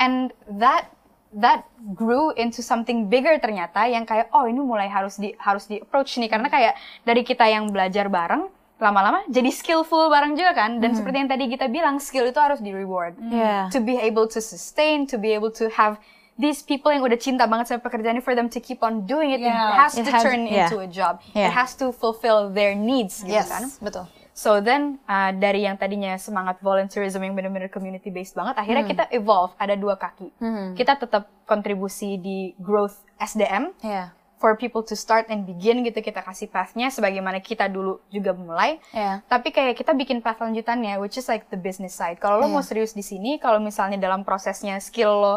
[0.00, 0.88] And that
[1.36, 5.76] that grew into something bigger ternyata yang kayak oh ini mulai harus di harus di
[5.84, 6.32] approach nih.
[6.32, 6.72] Karena kayak
[7.04, 8.48] dari kita yang belajar bareng
[8.80, 10.80] lama-lama jadi skillful bareng juga kan.
[10.80, 13.68] Dan seperti yang tadi kita bilang skill itu harus di reward Iya.
[13.68, 16.00] to be able to sustain to be able to have
[16.34, 19.38] these people yang udah cinta banget sama pekerjaannya for them to keep on doing it,
[19.38, 19.74] it Yeah.
[19.76, 20.66] has It to has- turn yeah.
[20.66, 21.22] into a job.
[21.30, 21.48] Yeah.
[21.48, 23.70] It has to fulfill their needs gitu Yes, kan.
[23.78, 24.04] betul.
[24.34, 28.90] So then uh, dari yang tadinya semangat volunteerism yang benar-benar community based banget, akhirnya Hmm.
[28.90, 30.34] kita evolve ada dua kaki.
[30.74, 34.10] Kita tetap kontribusi di growth SDM Iya.
[34.34, 38.82] for people to start and begin gitu kita kasih pathnya sebagaimana kita dulu juga mulai.
[38.90, 39.22] Iya.
[39.24, 42.18] Tapi kayak kita bikin path lanjutannya, which is like the business side.
[42.18, 42.52] Kalau lo Iya.
[42.52, 45.34] mau serius di sini, kalau misalnya dalam prosesnya skill lo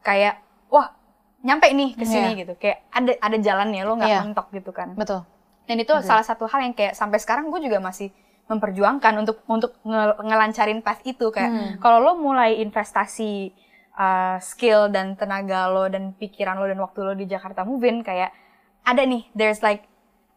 [0.00, 0.92] kayak wah
[1.40, 2.38] nyampe nih ke sini Iya.
[2.38, 4.20] gitu, kayak ada ada jalannya lo nggak Iya.
[4.22, 4.92] mentok gitu kan.
[4.92, 5.24] Betul.
[5.64, 8.10] Dan itu salah satu hal yang kayak sampai sekarang gue juga masih
[8.46, 13.54] memperjuangkan untuk untuk nge- ngelancarin path itu kayak kalau lo mulai investasi
[13.94, 18.34] uh, skill dan tenaga lo dan pikiran lo dan waktu lo di Jakarta Movin kayak
[18.82, 19.86] ada nih there's like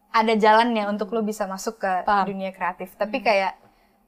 [0.08, 2.30] ada jalannya untuk lo bisa masuk ke Paham.
[2.30, 3.58] dunia kreatif tapi kayak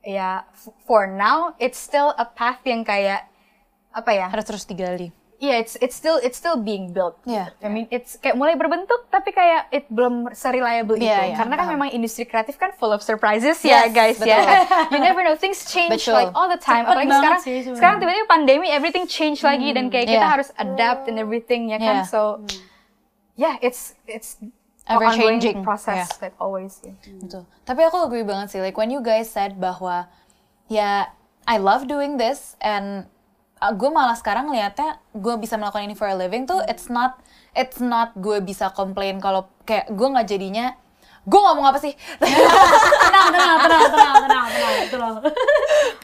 [0.00, 0.46] ya
[0.86, 3.26] for now it's still a path yang kayak
[3.90, 5.10] apa ya Harus terus digali.
[5.36, 7.52] Yeah it's it's still it's still being built Iya.
[7.60, 11.54] I mean it's kayak mulai berbentuk tapi kayak it belum sereliable itu Iya, iya, karena
[11.54, 14.32] kan memang industri kreatif kan full of surprises ya Yes, guys betul.
[14.32, 16.16] ya you never know things change Betul.
[16.16, 19.92] like all the time Cepet apalagi sekarang sih sekarang tiba-tiba pandemi everything change lagi dan
[19.92, 20.32] kayak kita Iya.
[20.40, 22.08] harus adapt and everything ya kan Iya.
[22.08, 22.40] so
[23.36, 24.40] yeah it's it's
[24.86, 25.66] Ever changing.
[25.66, 26.30] process Yeah.
[26.30, 26.94] like always ya.
[27.18, 27.42] Betul.
[27.66, 30.06] Tapi aku agree banget sih, like when you guys said bahwa
[30.70, 31.10] ya
[31.42, 33.10] I love doing this and
[33.60, 37.20] uh, gue malah sekarang liatnya gue bisa melakukan ini for a living tuh it's not
[37.56, 40.76] it's not gue bisa komplain kalau kayak gue nggak jadinya
[41.26, 41.90] gue ngomong apa sih?
[42.22, 45.14] Tenang, tenang, tenang, tenang, tenang, tenang, tenang.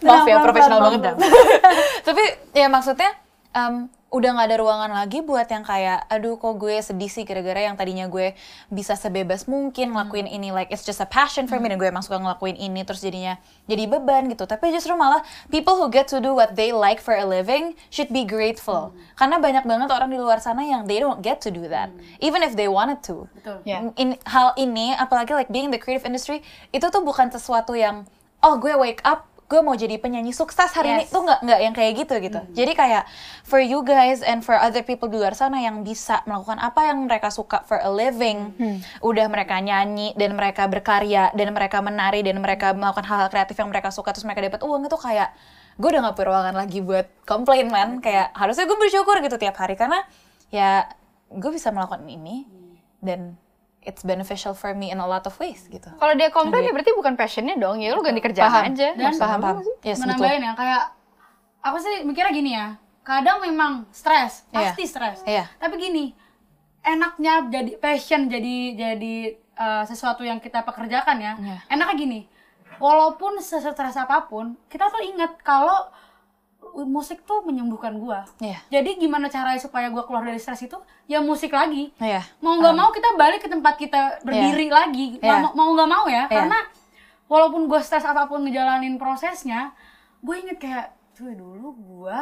[0.03, 1.01] maaf ya profesional banget.
[1.07, 1.15] dah.
[2.11, 2.25] Tapi
[2.59, 3.11] ya maksudnya
[3.55, 7.65] em, udah nggak ada ruangan lagi buat yang kayak aduh kok gue sedih sih gara-gara
[7.65, 8.37] yang tadinya gue
[8.69, 10.53] bisa sebebas mungkin ngelakuin ini.
[10.53, 13.41] Like it's just a passion for me dan gue emang suka ngelakuin ini terus jadinya
[13.65, 14.45] jadi beban gitu.
[14.45, 18.13] Tapi justru malah people who get to do what they like for a living should
[18.13, 18.93] be grateful.
[19.17, 21.89] Karena banyak banget orang di luar sana yang they don't get to do that
[22.21, 23.25] even if they wanted to.
[23.33, 23.65] Betul.
[23.65, 23.89] Yeah.
[23.97, 28.05] in hal ini apalagi like being in the creative industry itu tuh bukan sesuatu yang
[28.45, 31.05] oh gue wake up gue mau jadi penyanyi sukses hari ini.
[31.05, 31.13] Yes.
[31.13, 32.41] tuh nggak nggak yang kayak gitu gitu.
[32.57, 33.05] Jadi kayak
[33.45, 37.05] for you guys and for other people di luar sana yang bisa melakukan apa yang
[37.05, 38.57] mereka suka for a living.
[39.05, 43.69] Udah mereka nyanyi dan mereka berkarya dan mereka menari dan mereka melakukan hal-hal kreatif yang
[43.69, 45.37] mereka suka terus mereka dapat uang itu kayak
[45.77, 48.01] gue udah nggak ruangan lagi buat komplain man.
[48.01, 50.01] Kayak harusnya gue bersyukur gitu tiap hari karena
[50.49, 50.89] ya
[51.29, 52.49] gue bisa melakukan ini
[53.05, 53.37] dan
[53.83, 55.91] it's beneficial for me in a lot of ways gitu.
[55.97, 59.41] kalau dia komplain ya berarti bukan passionnya dong ya lu ganti kerjaan aja Dan paham
[59.41, 59.57] paham.
[59.83, 60.19] Yes, betul.
[60.19, 60.83] menambahin ya kayak
[61.61, 62.67] aku sih mikirnya gini ya
[63.03, 64.71] kadang memang stres Iya.
[64.71, 65.45] pasti stres Iya.
[65.59, 66.15] tapi gini
[66.83, 69.15] enaknya jadi passion jadi jadi
[69.55, 71.59] uh, sesuatu yang kita pekerjakan ya Iya.
[71.69, 72.21] enaknya gini
[72.79, 75.91] walaupun sestres apa pun kita tuh ingat kalau
[76.83, 78.59] musik tuh menyembuhkan gua Iya.
[78.71, 82.25] jadi gimana caranya supaya gua keluar dari stres itu ya musik lagi Iya.
[82.39, 85.39] mau nggak mau kita balik ke tempat kita berdiri lagi Iya.
[85.39, 86.43] mau mau nggak mau ya Iya.
[86.43, 86.59] karena
[87.25, 89.73] walaupun gue stres apa pun ngejalanin prosesnya
[90.19, 92.21] gue inget kayak tuh dulu gue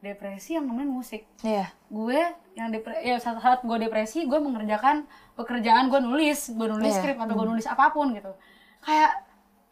[0.00, 1.70] depresi yang nemenin musik Iya.
[1.88, 2.20] gue
[2.52, 6.98] yang depre ya saat saat gue depresi gue mengerjakan pekerjaan gue nulis gue nulis Iya.
[7.00, 8.34] skrip atau gue nulis apa pun gitu
[8.82, 9.10] kayak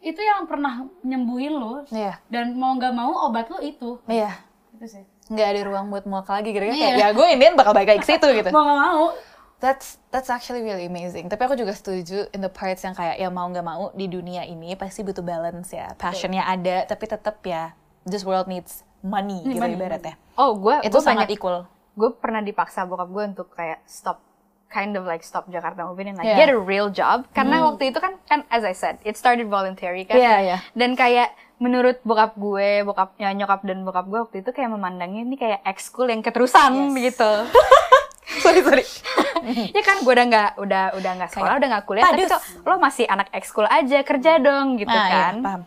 [0.01, 2.17] itu yang pernah nyembuhin lo Iya.
[2.27, 4.33] dan mau nggak mau obat lo itu Iya.
[4.73, 6.87] itu sih Nggak ada ruang buat muak lagi kira-kira Iya.
[6.87, 8.49] kayak ya gue Indian bakal balik lagi ke situ gitu.
[8.49, 9.05] mau nggak mau
[9.59, 11.29] That's that's actually really amazing.
[11.29, 14.41] Tapi aku juga setuju in the parts yang kayak ya mau nggak mau di dunia
[14.41, 15.93] ini pasti butuh balance ya.
[15.93, 19.77] Passionnya ada, tapi tetap ya this world needs money gitu money.
[19.77, 20.17] ibaratnya.
[20.33, 21.69] oh gue Itu gue sangat banyak equal.
[21.93, 24.17] gue pernah dipaksa bokap gue untuk kayak stop
[24.71, 26.39] kind of like stop Jakarta Movie and like Yeah.
[26.39, 30.07] get a real job karena waktu itu kan kan as I said it started voluntary
[30.07, 30.57] kan Iya, iya.
[30.73, 35.37] dan kayak menurut bokap gue bokapnya nyokap dan bokap gue waktu itu kayak memandangnya ini
[35.37, 37.31] kayak ekskul yang keterusan gitu
[38.43, 38.85] sorry sorry.
[39.75, 42.31] ya kan gue udah nggak udah udah nggak sekolah udah nggak kuliah tapi padus.
[42.31, 45.61] kok lo masih anak ekskul aja kerja dong gitu iya, kan paham.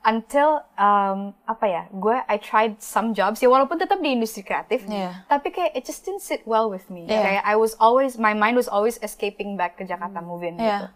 [0.00, 3.42] Until um, apa ya gue I tried some jobs.
[3.42, 5.26] Ya walaupun tetap di industri kreatif Iya.
[5.26, 7.04] tapi kayak it just didn't sit well with me.
[7.04, 7.18] Iya.
[7.20, 10.62] kayak I was always my mind was always escaping back ke Jakarta moving Iya.
[10.62, 10.86] gitu.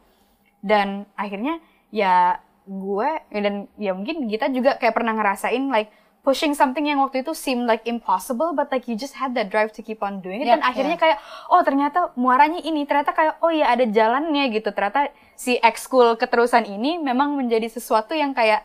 [0.63, 1.59] Dan akhirnya
[1.91, 5.91] ya gue ya dan ya mungkin kita juga kayak pernah ngerasain like
[6.23, 9.75] pushing something yang waktu itu seemed like impossible but like you just had that drive
[9.75, 10.47] to keep on doing it.
[10.47, 11.19] Yep, dan akhirnya kayak
[11.51, 14.71] oh ternyata muaranya ini ternyata kayak oh ya ada jalannya gitu.
[14.71, 18.63] Ternyata si ekskul keterusan ini memang menjadi sesuatu yang kayak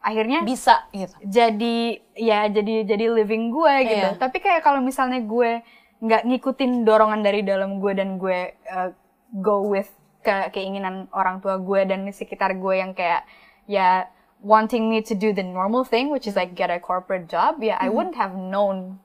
[0.00, 1.14] akhirnya Bisa gitu.
[1.22, 1.76] jadi
[2.14, 4.08] ya jadi jadi living gue gitu.
[4.14, 4.20] Iya.
[4.20, 5.60] Tapi kayak kalau misalnya gue
[5.96, 8.92] nggak ngikutin dorongan dari dalam gue dan gue uh,
[9.32, 9.88] go with
[10.20, 13.24] ke keinginan orang tua gue dan sekitar gue yang kayak
[13.66, 14.06] ya
[14.44, 17.80] wanting me to do the normal thing, which is like get a corporate job, ya
[17.80, 19.00] I wouldn't have known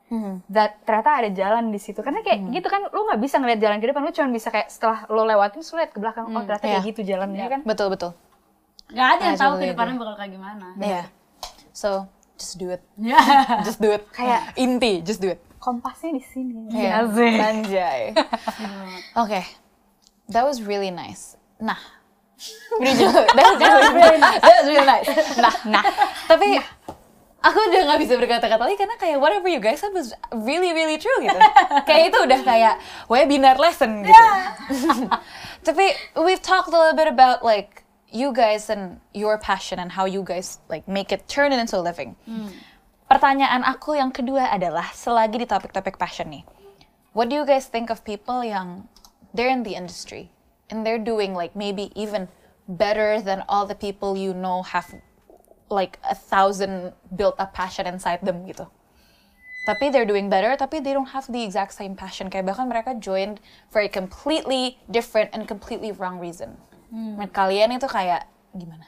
[0.51, 2.03] that ternyata ada jalan di situ.
[2.03, 4.67] Karena kayak gitu kan, lu nggak bisa ngeliat jalan ke depan, lu cuma bisa kayak
[4.67, 6.89] setelah lo lewatin, lu liat ke belakang, oh ternyata kayak Iya.
[6.91, 7.59] gitu jalannya kan.
[7.63, 8.11] Betul betul.
[8.91, 10.65] Gak ada yang tahu ke Absolutely depannya bakal kayak gimana.
[10.77, 11.05] Yeah.
[11.71, 12.81] So just do it.
[12.99, 13.19] Ya.
[13.63, 14.03] Just do it.
[14.11, 15.39] Kayak- inti, just do it.
[15.61, 16.73] Kompasnya di sini.
[16.73, 17.05] Yeah.
[17.05, 18.17] Anjay.
[19.21, 19.41] Oke.
[20.31, 21.37] That was really nice.
[21.61, 21.77] Nah.
[22.81, 24.41] That was really nice.
[24.41, 25.07] That was really nice.
[25.37, 25.83] Nah, nah.
[26.25, 26.57] Tapi
[27.41, 30.97] aku udah nggak bisa berkata-kata lagi karena kayak whatever you guys said was really really
[30.97, 31.37] true gitu.
[31.89, 32.75] kayak itu udah kayak
[33.09, 34.25] webinar lesson gitu.
[35.61, 35.85] Tapi
[36.21, 37.80] we've talked a little bit about like
[38.11, 41.79] you guys and your passion and how you guys like make it turn it into
[41.79, 42.15] a living.
[43.11, 46.43] Pertanyaan aku yang kedua adalah selagi di topik-topik passion nih.
[47.11, 48.87] What do you guys think of people yang
[49.35, 50.31] they're in the industry
[50.71, 52.31] and they're doing like maybe even
[52.67, 54.87] better than all the people you know have
[55.67, 58.67] like a thousand built up passion inside them gitu.
[59.61, 62.33] Tapi they're doing better, tapi they don't have the exact same passion.
[62.33, 63.37] Kayak bahkan mereka joined
[63.69, 66.57] for a completely different and completely wrong reason.
[66.91, 68.83] Menurut kalian itu kayak gimana?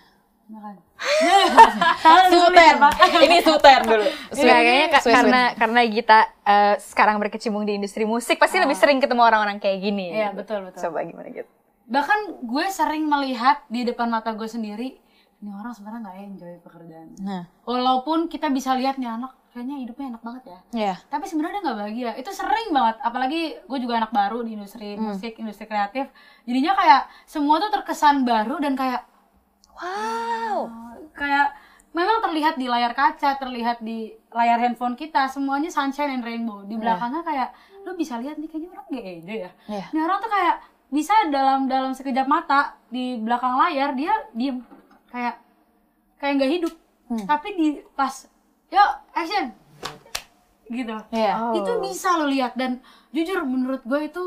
[2.30, 2.76] Suten,
[3.22, 4.06] ini suten dulu.
[4.30, 5.16] Nggak, kayaknya ka- Sweet, sweet.
[5.16, 9.80] karena karena kita eh, sekarang berkecimpung di industri musik pasti lebih sering ketemu orang-orang kayak
[9.82, 10.14] gini.
[10.14, 10.84] Iya, betul, betul.
[10.84, 11.50] Coba gimana gitu?
[11.84, 15.00] Bahkan gue sering melihat di depan mata gue sendiri,
[15.40, 17.08] ini orang sebenarnya nggak enjoy pekerjaan.
[17.20, 20.60] Nah, Walaupun kita bisa lihat nih anak, kayaknya hidupnya enak banget ya.
[20.74, 20.94] ya.
[21.14, 22.12] Tapi sebenarnya nggak bahagia.
[22.18, 22.98] Itu sering banget.
[23.06, 26.10] Apalagi gue juga anak baru di industri musik, industri kreatif.
[26.50, 29.06] Jadinya kayak semua tuh terkesan baru dan kayak
[29.74, 30.70] Wow.
[31.14, 31.54] kayak
[31.94, 36.66] memang terlihat di layar kaca, terlihat di layar handphone kita, semuanya sunshine and rainbow.
[36.66, 37.50] Di belakangnya kayak
[37.86, 39.52] lu bisa lihat nih kayaknya orang gak enjoy ya.
[39.70, 39.86] Iya.
[39.94, 40.56] Ini orang tuh kayak
[40.94, 44.62] bisa dalam dalam sekejap mata di belakang layar dia diem
[45.10, 45.42] kayak
[46.18, 46.74] kayak nggak hidup.
[47.14, 48.26] Tapi di pas
[48.74, 49.54] yuk action
[50.68, 50.98] gitu.
[51.14, 51.54] Iya.
[51.54, 52.82] Itu bisa lo lihat dan
[53.14, 54.24] jujur menurut gue itu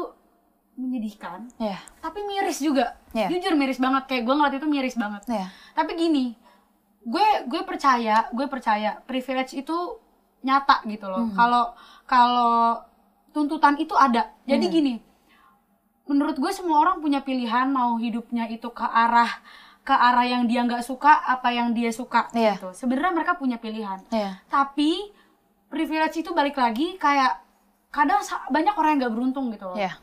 [0.76, 1.80] menyedihkan Iya.
[2.04, 3.32] tapi miris juga Iya.
[3.32, 5.48] jujur miris banget kayak gue ngeliat itu miris banget Iya.
[5.72, 6.36] tapi gini
[7.00, 9.72] gue gue percaya gue percaya privilege itu
[10.44, 11.72] nyata gitu loh kalau
[12.04, 12.84] kalau
[13.32, 14.94] tuntutan itu ada jadi gini
[16.04, 19.32] menurut gue semua orang punya pilihan mau hidupnya itu ke arah
[19.86, 22.58] ke arah yang dia nggak suka apa yang dia suka Iya.
[22.58, 24.42] gitu sebenarnya mereka punya pilihan Iya.
[24.46, 25.14] tapi
[25.66, 27.38] privilege itu balik lagi kayak
[27.88, 28.18] kadang
[28.48, 29.94] banyak orang yang nggak beruntung gitu loh Iya.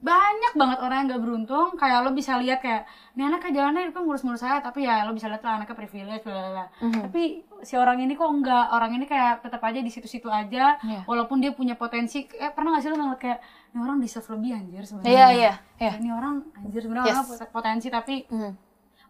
[0.00, 3.80] banyak banget orang yang gak beruntung kayak lo bisa lihat kayak ini anak kayak jalannya
[3.84, 6.66] hidupnya ngurus-ngurus saya tapi ya lo bisa lihat lah anaknya privilege bla bla bla.
[7.06, 7.22] tapi
[7.62, 11.06] si orang ini kok enggak orang ini kayak tetap aja di situ-situ aja Iya.
[11.06, 14.50] walaupun dia punya potensi eh pernah gak sih lo ngeliat kayak ini orang deserve lebih
[14.52, 15.92] anjir sebenarnya Iya, iya, iya.
[15.96, 17.18] ini orang anjir sebenarnya Yes.
[17.22, 18.52] orang potensi tapi Mhm.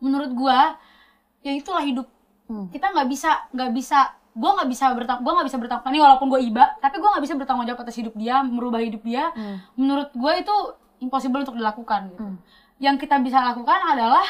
[0.03, 0.75] Menurut gua
[1.41, 2.11] ya itulah hidup.
[2.43, 2.69] Hmm.
[2.69, 6.27] kita nggak bisa nggak bisa gue nggak bisa bertang gue nggak bisa bertanggung nih walaupun
[6.29, 9.31] gue iba tapi gue nggak bisa bertanggung jawab atas hidup dia merubah hidup dia.
[9.33, 9.63] Hmm.
[9.79, 10.55] menurut gue itu
[11.01, 12.23] impossible untuk dilakukan gitu.
[12.79, 14.27] Yang kita bisa lakukan adalah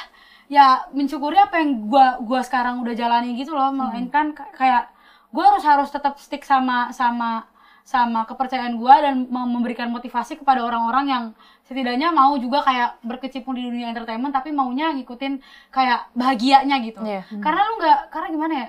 [0.46, 3.72] ya mensyukuri apa yang gue gua sekarang udah jalani gitu loh.
[3.72, 4.92] Melainkan ka- kayak
[5.32, 7.48] gue harus harus tetap stick sama sama
[7.82, 11.24] sama kepercayaan gue dan mem- memberikan motivasi kepada orang-orang yang
[11.62, 17.22] setidaknya mau juga kayak berkecimpung di dunia entertainment tapi maunya ngikutin kayak bahagianya gitu Iya.
[17.34, 18.68] karena lu nggak karena gimana ya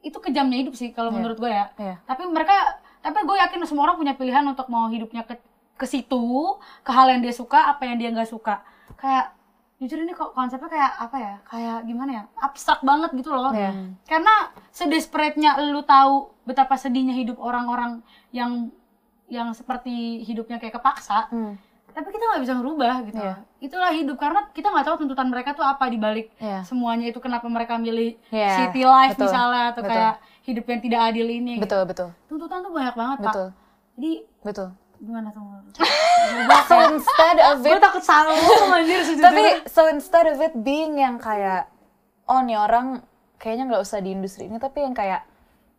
[0.00, 1.94] itu kejamnya hidup sih kalau menurut gue ya Iya.
[2.04, 2.54] tapi mereka
[2.98, 5.40] tapi gue yakin semua orang punya pilihan untuk mau hidupnya ke
[5.74, 8.60] ke situ ke hal yang dia suka apa yang dia nggak suka
[8.94, 9.32] kayak
[9.76, 13.72] jujur ini kok konsepnya kayak apa ya kayak gimana ya abstrak banget gitu loh Iya.
[14.04, 14.34] karena
[14.70, 18.68] sedesperate-nya lu tahu betapa sedihnya hidup orang-orang yang
[19.26, 21.56] yang seperti hidupnya kayak kepaksa Hmm.
[21.92, 23.34] Tapi kita nggak bisa merubah gitu Iya.
[23.58, 26.62] itulah hidup karena kita nggak tahu tuntutan mereka tuh apa di balik Iya.
[26.62, 29.92] semuanya itu kenapa mereka milih Iya, city life betul, misalnya atau betul.
[29.92, 31.62] kayak hidup yang tidak adil ini gitu.
[31.62, 32.08] Betul, betul.
[32.26, 33.46] tuntutan tuh banyak banget Betul.
[33.48, 33.58] pak
[33.92, 34.68] jadi Betul.
[34.98, 35.42] gimana tuh
[36.68, 38.36] So instead of it takut salah
[38.72, 41.66] anjir tapi so instead of it being yang kayak
[42.24, 43.02] oh nih orang
[43.36, 45.24] kayaknya nggak usah di industri ini tapi yang kayak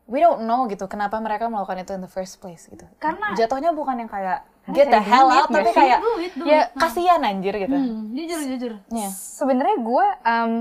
[0.05, 3.71] we don't know gitu kenapa mereka melakukan itu in the first place gitu Karena- jatuhnya
[3.71, 4.43] bukan yang kayak
[4.73, 6.47] get the hell out tapi kayak Duit, duit.
[6.47, 9.09] ya kasihan anjir gitu Hmm, jujur jujur Iya.
[9.09, 10.53] Sebenarnya gue, um,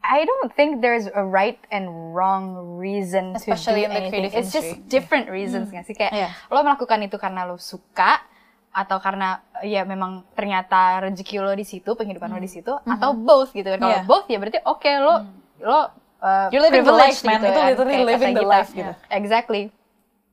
[0.00, 4.22] I don't think there's a right and wrong reason Especially to do in the anything.
[4.24, 4.88] creative It's just industry.
[4.88, 5.92] different reasons nggak sih?
[5.92, 6.28] Kayak Iya.
[6.48, 8.24] lo melakukan itu karena lo suka
[8.70, 13.50] atau karena ya memang ternyata rezeki lo di situ, penghidupan lo di situ, atau both
[13.50, 13.66] gitu.
[13.68, 14.04] Kalau Iya.
[14.04, 15.14] both ya berarti oke lo
[15.60, 15.80] lo
[16.22, 17.36] uh, You're living the life, man.
[17.36, 18.54] gitu Itu kan, literally kayak living the kita.
[18.56, 18.92] life gitu.
[19.10, 19.62] Exactly.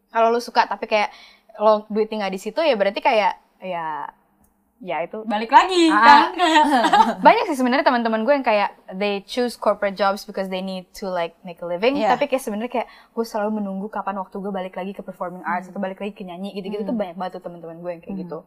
[0.07, 1.11] Kalau lo suka tapi kayak
[1.58, 4.10] lo duitnya nggak di situ ya berarti kayak ya
[4.78, 6.30] ya itu balik lagi Ah.
[6.30, 6.38] kan
[7.26, 11.10] banyak sih sebenarnya teman-teman gue yang kayak they choose corporate jobs because they need to
[11.10, 12.14] like make a living Yeah.
[12.14, 15.66] tapi kayak sebenarnya kayak gue selalu menunggu kapan waktu gue balik lagi ke performing arts
[15.66, 15.74] Hmm.
[15.74, 18.39] atau balik lagi ke nyanyi gitu-gitu tuh banyak banget tuh teman-teman gue yang kayak gitu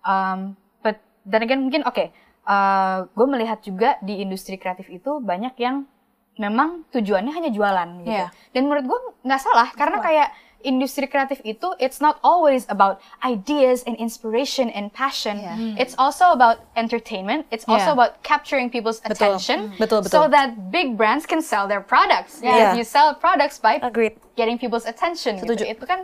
[0.00, 2.06] um, but dan again mungkin oke
[2.46, 5.90] uh, gue melihat juga di industri kreatif itu banyak yang
[6.34, 8.30] memang tujuannya hanya jualan gitu Yeah.
[8.54, 10.28] dan menurut gue nggak salah karena kayak
[10.60, 15.78] industri kreatif itu it's not always about ideas and inspiration and passion Yeah.
[15.78, 17.98] it's also about entertainment it's also Yeah.
[17.98, 19.38] about capturing people's Betul.
[19.38, 19.78] attention Mm.
[19.78, 20.34] Betul, so betul.
[20.34, 22.74] that big brands can sell their products Yeah.
[22.74, 24.18] you sell products by Agreed.
[24.34, 25.62] getting people's attention Setuju.
[25.62, 25.78] gitu.
[25.78, 26.02] Itu kan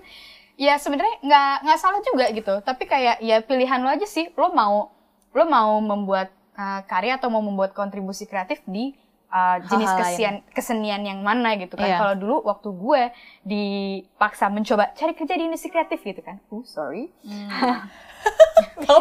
[0.55, 2.55] ya sebenarnya nggak nggak salah juga gitu.
[2.63, 4.31] Tapi kayak ya pilihan lo aja sih.
[4.39, 4.95] Lo mau
[5.35, 8.95] lo mau membuat uh, karya atau mau membuat kontribusi kreatif di
[9.35, 11.85] uh, jenis Hal-hal kesian, kesenian yang mana gitu kan.
[11.85, 11.99] Iya.
[11.99, 13.03] Kalau dulu waktu gue
[13.43, 16.39] dipaksa mencoba cari kerja di industri kreatif gitu kan.
[16.49, 17.11] Oh, sorry.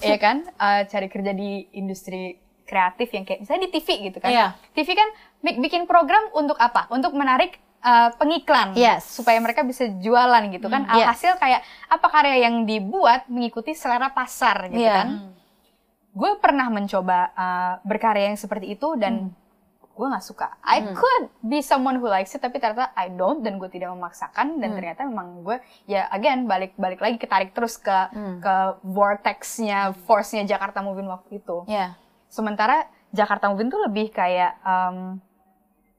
[0.00, 0.46] Iya kan?
[0.56, 4.30] Uh, cari kerja di industri kreatif yang kayak misalnya di TV gitu kan.
[4.32, 4.46] Iya.
[4.72, 5.08] TV kan
[5.42, 6.88] bik- bikin program untuk apa?
[6.88, 9.04] Untuk menarik uh, pengiklan Yes.
[9.04, 10.88] supaya mereka bisa jualan gitu kan.
[10.88, 10.92] yes.
[10.96, 11.60] Alhasil kayak
[11.90, 14.94] apa karya yang dibuat mengikuti selera pasar gitu Iya.
[14.96, 15.08] kan.
[16.12, 19.32] Gue pernah mencoba uh, berkarya yang seperti itu dan
[19.92, 20.56] gue nggak suka.
[20.64, 24.56] I could be someone who likes it tapi ternyata I don't dan gue tidak memaksakan
[24.56, 28.08] dan ternyata memang gue ya again balik balik lagi ketarik terus ke
[28.40, 31.68] ke vortexnya force-nya Jakarta Moving waktu itu.
[31.68, 32.00] Ya.
[32.32, 35.20] Sementara Jakarta Moving tuh lebih kayak em,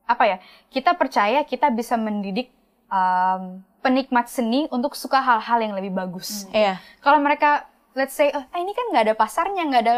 [0.09, 0.37] apa ya?
[0.73, 2.49] Kita percaya kita bisa mendidik
[2.89, 6.49] em, penikmat seni untuk suka hal-hal yang lebih bagus.
[6.49, 6.81] Iya.
[7.03, 9.95] Kalau mereka let's say, oh, ini kan nggak ada pasarnya, nggak ada.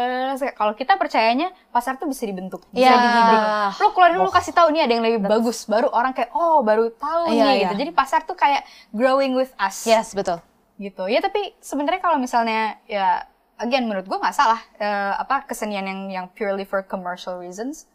[0.52, 2.96] Kalau kita percayanya pasar tuh bisa dibentuk, bisa Ya.
[2.96, 3.40] dididik.
[3.80, 6.92] Lo keluarin lu kasih tahu nih ada yang lebih bagus, baru orang kayak oh baru
[6.92, 7.62] tahu Iya, nih iya.
[7.64, 7.74] gitu.
[7.80, 10.44] Jadi pasar tuh kayak growing with us Yes, betul.
[10.76, 13.24] gitu ya tapi sebenarnya kalau misalnya ya
[13.56, 17.88] again menurut gue nggak salah eh, apa kesenian yang yang purely for commercial reasons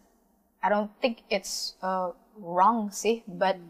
[0.66, 3.62] I don't think it's uh, wrong sih but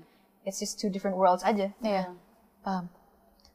[0.48, 2.16] it's just two different worlds aja Iya.
[2.64, 2.88] Paham.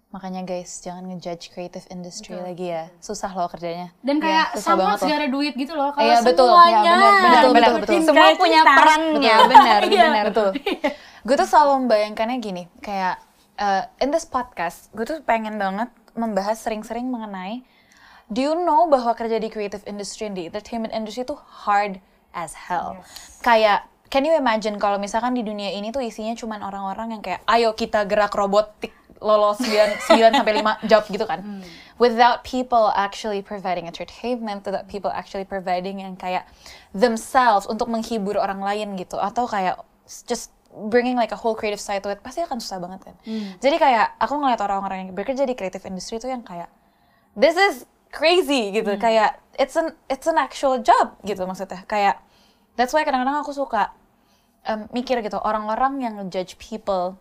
[0.07, 2.88] Makanya guys, jangan ngejudge creative industry lagi ya.
[2.98, 3.90] Susah loh kerjanya.
[4.00, 4.98] dan kayak susah sama loh.
[4.98, 6.46] segala duit gitu loh kalau Iya, betul.
[6.46, 7.72] semuanya Ya, benar, benar, benar, betul, benar.
[7.82, 8.00] betul.
[8.02, 10.04] semua punya perannya benar Iya.
[10.07, 10.48] benar Betul.
[11.26, 13.18] gue tuh selalu membayangkannya gini, kayak
[13.57, 17.66] uh, in this podcast, gue tuh pengen banget membahas sering-sering mengenai
[18.26, 22.02] Do you know bahwa kerja di creative industry, di entertainment industry itu hard
[22.32, 22.98] as hell.
[23.38, 27.46] Kayak, can you imagine kalau misalkan di dunia ini tuh isinya cuman orang-orang yang kayak,
[27.46, 28.90] ayo kita gerak robotik
[29.21, 31.62] lolos 9, 9 sampai 5 job gitu kan.
[31.97, 36.45] Without people actually providing entertainment, without people actually providing yang kayak
[36.93, 39.17] themselves untuk menghibur orang lain gitu.
[39.17, 39.81] Atau kayak
[40.29, 40.53] just
[40.93, 43.17] bringing like a whole creative side to it, pasti akan susah banget kan.
[43.64, 46.69] Jadi kayak, aku ngeliat orang-orang yang bekerja di creative industry itu yang kayak,
[47.33, 52.17] this is crazy gitu kayak it's an it's an actual job gitu maksudnya kayak
[52.79, 53.93] that's why kadang-kadang aku suka
[54.64, 57.21] em, mikir gitu orang-orang yang judge people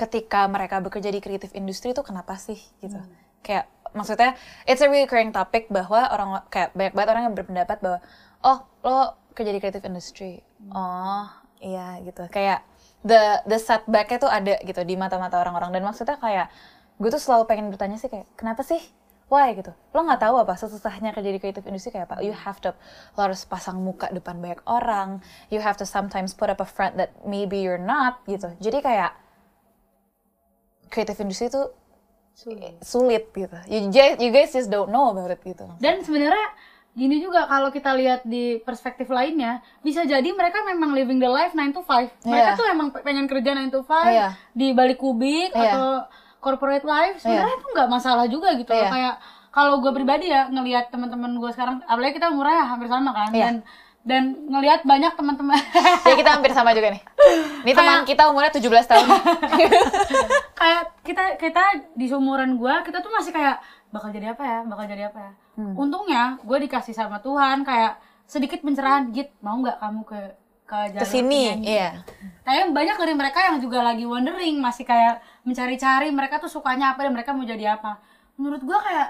[0.00, 2.96] ketika mereka bekerja di creative industry itu kenapa sih gitu.
[3.44, 4.32] Kayak maksudnya
[4.64, 7.98] it's a recurring topic bahwa orang kayak banyak banget orang yang berpendapat bahwa
[8.40, 10.40] oh lo kerja di creative industry.
[10.72, 11.28] Oh
[11.60, 12.24] iya gitu.
[12.32, 12.64] Kayak
[13.04, 15.76] the the setbacknya tuh ada gitu di mata-mata orang-orang.
[15.76, 16.48] Dan maksudnya kayak
[16.96, 18.80] gue tuh selalu pengen bertanya sih kayak kenapa sih?
[19.30, 19.54] Why?
[19.54, 19.70] Gitu.
[19.94, 22.24] Lo nggak tahu apa sesusahnya kerja di creative industry kayak apa?
[22.24, 22.72] You have to
[23.14, 25.20] lo harus pasang muka depan banyak orang.
[25.52, 28.50] You have to sometimes put up a front that maybe you're not gitu.
[28.58, 29.14] Jadi kayak
[30.90, 31.62] creative industry itu
[32.82, 36.46] sulit, gitu you, ju- you guys just don't know about it gitu Dan sebenarnya
[36.90, 41.52] gini juga kalau kita lihat di perspektif lainnya, bisa jadi mereka memang living the life
[41.52, 42.10] 9 to 5.
[42.24, 42.58] Mereka Iya.
[42.58, 44.28] tuh emang pe- pengen kerja 9 to 5 Iya.
[44.52, 45.70] di balik kubik Iya.
[45.70, 45.86] atau
[46.38, 47.22] corporate life.
[47.22, 48.82] Sebenarnya itu nggak masalah juga gitu loh.
[48.82, 48.90] Iya.
[48.90, 49.14] Kayak
[49.50, 53.44] kalau gue pribadi ya ngelihat teman-teman gue sekarang, apalagi kita umurnya hampir sama kan, Iya.
[53.44, 53.54] dan
[54.00, 55.60] dan ngelihat banyak teman-teman.
[56.08, 57.02] Ya kita hampir sama juga nih.
[57.62, 59.06] Ini teman kita umurnya 17 tahun.
[60.60, 63.60] Kayak kita kita di seumuran gua kita tuh masih kayak
[63.92, 64.58] bakal jadi apa ya?
[64.64, 65.32] Bakal jadi apa ya?
[65.60, 65.76] Hmm.
[65.76, 70.20] untungnya gue dikasih sama Tuhan kayak sedikit pencerahan git mau nggak kamu ke
[70.64, 71.88] ke jalur ke sini penyanyi?" iya.
[72.40, 77.04] Tapi banyak dari mereka yang juga lagi wondering masih kayak mencari-cari mereka tuh sukanya apa
[77.04, 78.00] dan mereka mau jadi apa.
[78.40, 79.08] Menurut gua kayak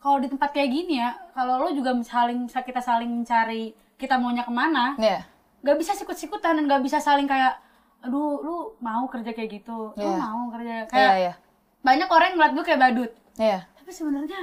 [0.00, 4.40] kalau di tempat kayak gini ya kalau lo juga saling kita saling mencari kita maunya
[4.40, 5.28] ke mana iya.
[5.60, 7.60] nggak bisa sikut-sikutan dan nggak bisa saling kayak
[8.00, 10.16] aduh lu mau kerja kayak gitu lu Iya.
[10.16, 11.32] mau kerja iya kayak iya.
[11.80, 13.10] Banyak orang yang ngeliat gue kayak badut.
[13.36, 13.58] Iya.
[13.72, 14.40] Tapi sebenarnya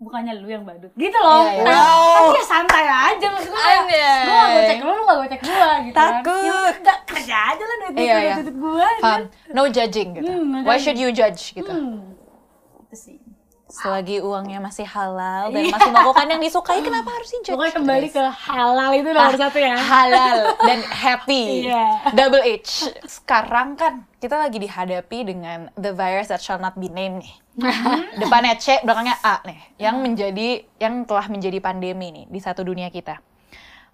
[0.00, 0.88] bukannya lu yang badut.
[0.96, 1.44] Gitu loh.
[1.44, 1.64] Iya, iya.
[1.64, 3.26] Kayak, tapi ya santai aja.
[3.28, 3.84] Maksud gue kayak
[4.24, 6.12] gue gak gocek lu lu gak gocek gue gitu kan.
[6.24, 6.40] Takut.
[6.42, 8.34] ya udah kerja aja lah duit Iya, iya.
[8.40, 9.20] duit duit gue paham
[9.52, 10.24] no judging gitu.
[10.26, 11.68] Hmm, why should you judge gitu?
[11.68, 12.16] Hmm.
[12.82, 13.16] itu sih
[13.72, 18.24] selagi uangnya masih halal dan masih melakukan yang disukai kenapa harus dijudge Pokoknya kembali ke
[18.28, 19.76] halal itu nomor satu ya.
[19.80, 21.64] halal dan happy.
[21.64, 22.12] Iya.
[22.12, 22.92] double H.
[23.08, 27.32] Sekarang kan kita lagi dihadapi dengan the virus that shall not be named nih.
[28.20, 32.92] Depannya C belakangnya A nih yang menjadi yang telah menjadi pandemi nih di satu dunia
[32.92, 33.24] kita.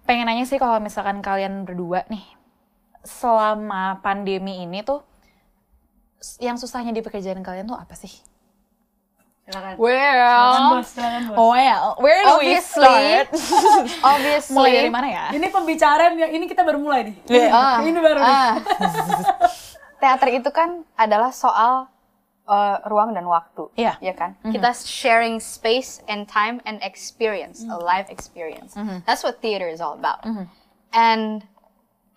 [0.03, 2.23] Pengen nanya sih kalau misalkan kalian berdua nih
[3.07, 5.07] selama pandemi ini tuh
[6.43, 8.11] yang susahnya di pekerjaan kalian tuh apa sih?
[9.49, 9.73] Silakan.
[9.81, 11.37] Well, Bos, silakan bos.
[11.41, 12.85] well, where do we Obviously.
[12.85, 13.27] start?
[14.13, 14.53] Obviously.
[14.53, 15.25] Mulai dari mana ya?
[15.33, 17.15] Ini pembicaraan yang ini kita baru mulai nih.
[17.49, 18.29] Ah, Ini baru nih.
[18.29, 18.53] ah.
[20.01, 21.89] Teater itu kan adalah soal
[22.45, 23.97] uh, ruang dan waktu, Iya.
[23.99, 24.37] ya kan?
[24.45, 28.77] Kita sharing space and time and experience, a life experience.
[29.09, 30.23] That's what theater is all about.
[30.93, 31.41] And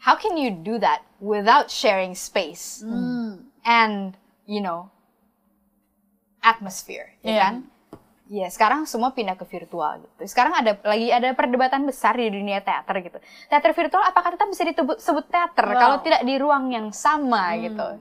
[0.05, 2.85] how can you do that without sharing space
[3.65, 4.15] and
[4.45, 4.93] you know
[6.43, 7.41] atmosphere, ya Iya.
[7.41, 7.55] kan?
[8.27, 10.25] Ya, sekarang semua pindah ke virtual gitu.
[10.25, 13.19] Sekarang ada lagi ada perdebatan besar di dunia teater gitu.
[13.47, 18.01] Teater virtual apakah tetap bisa disebut sebut teater kalau tidak di ruang yang sama gitu.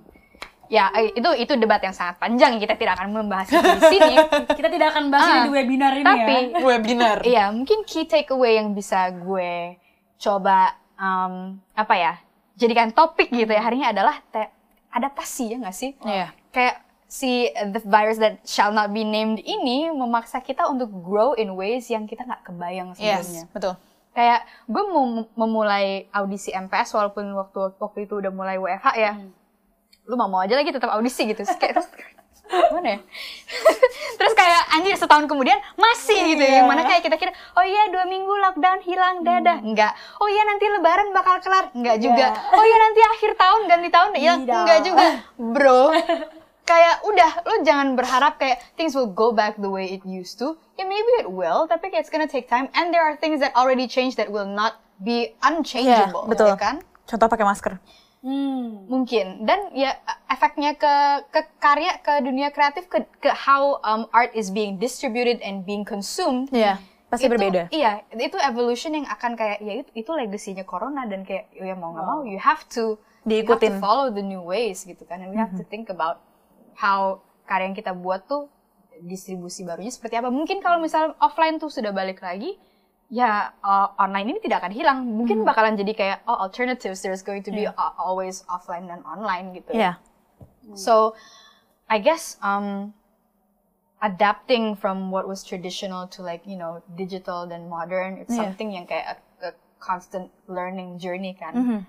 [0.65, 2.55] Ya, eh, itu itu debat yang sangat panjang.
[2.55, 3.59] Kita tidak akan membahas di
[3.91, 4.15] sini.
[4.57, 6.59] Kita tidak akan bahas ini Ah, di webinar ini Tapi ya.
[6.63, 7.17] Webinar.
[7.27, 9.75] Iya, mungkin key takeaway yang bisa gue
[10.15, 12.13] coba um, apa ya
[12.55, 14.47] jadikan topik gitu ya hari ini adalah te-
[14.89, 15.91] adaptasi ya nggak sih?
[15.99, 16.31] Iya.
[16.49, 21.35] Kayak si uh, the virus that shall not be named ini memaksa kita untuk grow
[21.35, 23.43] in ways yang kita nggak kebayang sebelumnya.
[23.43, 23.75] Yes, betul.
[24.15, 29.19] Kayak gue mau memulai audisi MPS walaupun waktu waktu itu udah mulai WFH ya.
[30.07, 31.43] Lu mau mau aja lagi tetap audisi gitu.
[31.43, 31.87] Terus kayak terus
[32.47, 32.99] gimana ya?
[34.19, 36.63] terus kayak anjir setahun kemudian masih gitu ya.
[36.63, 39.59] Yang mana kayak kita kira, oh iya dua minggu lockdown hilang dadah.
[39.59, 39.95] Enggak.
[40.19, 41.75] Oh iya nanti lebaran bakal kelar.
[41.75, 42.39] Enggak juga.
[42.55, 44.11] Oh iya nanti akhir tahun ganti tahun.
[44.15, 44.59] Ya Tidak.
[44.63, 45.07] enggak juga.
[45.55, 45.83] Bro.
[46.71, 50.55] Kayak udah lu jangan berharap kayak things will go back the way it used to.
[50.79, 53.51] Ya maybe it will, tapi kayak it's gonna take time and there are things that
[53.53, 56.47] already changed that will not be unchangeable, Iya, betul.
[56.47, 56.75] ya kan?
[57.03, 57.73] Contoh pakai masker.
[58.21, 58.85] Hmm.
[58.85, 59.97] Mungkin dan ya
[60.29, 60.93] efeknya ke
[61.27, 65.81] ke karya ke dunia kreatif ke ke how um, art is being distributed and being
[65.81, 66.53] consumed.
[66.53, 66.77] Iya,
[67.09, 67.73] pasti itu- berbeda.
[67.73, 71.91] Iya, itu evolution yang akan kayak ya itu, itu legasinya corona dan kayak ya mau
[71.91, 73.81] nggak mau you have to you have to Diikutin.
[73.81, 76.21] follow the new ways gitu kan and we have to think about
[76.81, 78.49] how karya yang kita buat tuh
[79.01, 80.33] distribusi barunya seperti apa.
[80.33, 82.57] Mungkin kalau misal offline tuh sudah balik lagi,
[83.09, 84.99] ya uh, online ini tidak akan hilang.
[85.05, 89.53] Mungkin bakalan jadi kayak oh alternatives there's going to be a- always offline dan online
[89.53, 89.73] gitu.
[89.73, 90.01] Iya.
[90.73, 91.13] So
[91.85, 92.93] I guess um
[94.01, 98.49] adapting from what was traditional to like you know digital dan modern it's Yeah.
[98.49, 99.15] something yang kayak a,
[99.45, 101.53] a constant learning journey kan.
[101.53, 101.79] Mhm.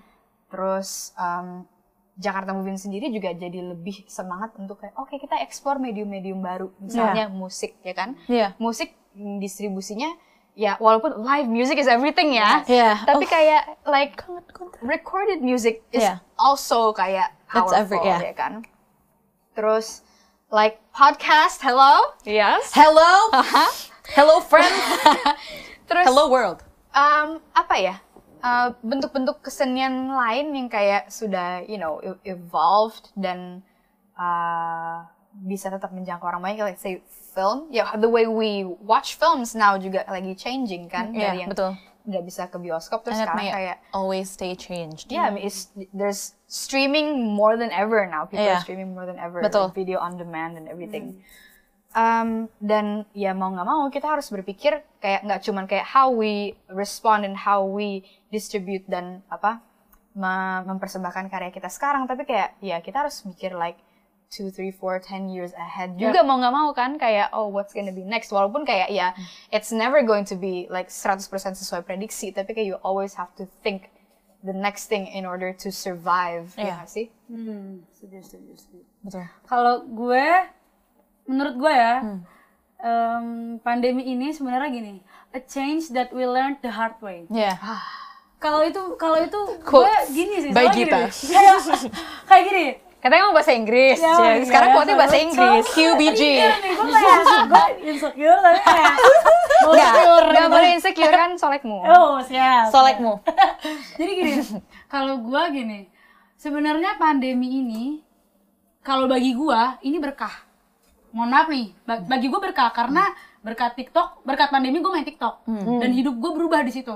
[0.53, 1.65] Terus um,
[2.13, 7.25] Jakarta Moving sendiri juga jadi lebih semangat untuk kayak oke kita explore medium-medium baru misalnya
[7.27, 8.13] musik ya kan.
[8.25, 8.53] Iya.
[8.57, 10.13] Musik mm, distribusinya
[10.53, 12.61] ya walaupun live music is everything ya.
[12.69, 13.01] Iya.
[13.01, 13.29] Tapi Oh.
[13.29, 14.13] kayak like
[14.79, 16.21] recorded music is Yeah.
[16.37, 18.21] also kayak That's powerful every- yeah.
[18.21, 18.53] ya kan.
[19.53, 20.05] Terus
[20.49, 22.13] like podcast, hello.
[22.21, 22.69] Yes.
[22.73, 23.33] Hello.
[24.13, 24.69] Hello friends.
[25.89, 26.61] Terus Hello world.
[26.93, 27.95] um, apa ya?
[28.43, 33.63] Uh, bentuk-bentuk kesenian lain yang kayak sudah you know e- evolved dan
[34.19, 35.07] uh,
[35.47, 39.79] bisa tetap menjangkau orang banyak like say film ya the way we watch films now
[39.79, 41.71] juga lagi changing kan dari Iya, yang betul.
[42.03, 45.07] nggak bisa ke bioskop terus And sekarang kayak always stay changed.
[45.07, 48.27] Yeah, I mean, it's there's streaming more than ever now.
[48.27, 48.59] People Iya.
[48.59, 49.39] are streaming more than ever.
[49.39, 49.71] Betul.
[49.71, 51.23] like video on demand and everything.
[51.93, 56.57] Um, dan ya mau nggak mau kita harus berpikir kayak nggak cuman kayak how we
[56.65, 59.61] respond and how we distribute dan apa
[60.11, 63.77] me- mempersembahkan karya kita sekarang, tapi kayak ya kita harus mikir like
[64.27, 67.89] two, three, four, ten years ahead juga mau nggak mau kan kayak oh what's gonna
[67.89, 69.13] be next walaupun kayak ya
[69.49, 73.45] it's never going to be like 100% sesuai prediksi tapi kayak you always have to
[73.61, 73.93] think
[74.41, 76.73] the next thing in order to survive ya Iya.
[76.75, 77.85] nggak sih Hmm.
[77.89, 78.83] Setuju, setuju, setuju.
[79.01, 79.25] Betul.
[79.45, 80.25] Kalau gue,
[81.25, 82.19] menurut gue ya, Hmm.
[82.77, 83.25] em,
[83.59, 84.93] pandemi ini sebenarnya gini,
[85.29, 87.23] a change that we learned the hard way.
[87.27, 87.55] Iya.
[88.37, 91.07] Kalau itu, kalau itu gue gini sih, by Gita.
[91.07, 91.57] gini, kayak,
[92.25, 92.65] kayak gini.
[92.99, 95.25] katanya mau bahasa Inggris Ya, Ya, iya, sekarang quote-nya bahasa betul.
[95.25, 96.21] Inggris QBG.
[96.23, 96.87] Nih, gue
[97.45, 98.93] gue insecure tapi kayak,
[99.65, 99.91] nggak
[100.29, 102.67] nggak boleh insecure kan solekmu Oh, siap.
[102.67, 103.19] Solekmu.
[103.99, 104.31] Jadi gini,
[104.87, 105.87] kalau gua gini,
[106.35, 107.83] sebenarnya pandemi ini
[108.79, 110.42] kalau bagi gua ini berkah.
[111.13, 115.45] Mohon maaf nih, ba- bagi gua berkah karena berkat TikTok, berkat pandemi gua main TikTok
[115.77, 116.95] dan hidup gua berubah di situ.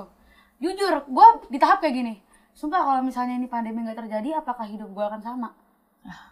[0.57, 2.13] Jujur, gua di tahap kayak gini.
[2.51, 5.49] Sumpah kalau misalnya ini pandemi nggak terjadi, apakah hidup gua akan sama?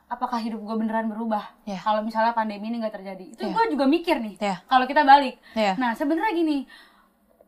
[0.08, 1.82] apakah hidup gue beneran berubah Iya.
[1.82, 3.52] kalau misalnya pandemi ini nggak terjadi itu Iya.
[3.52, 4.64] gue juga mikir nih Iya.
[4.64, 5.76] kalau kita balik Iya.
[5.76, 6.64] nah sebenarnya gini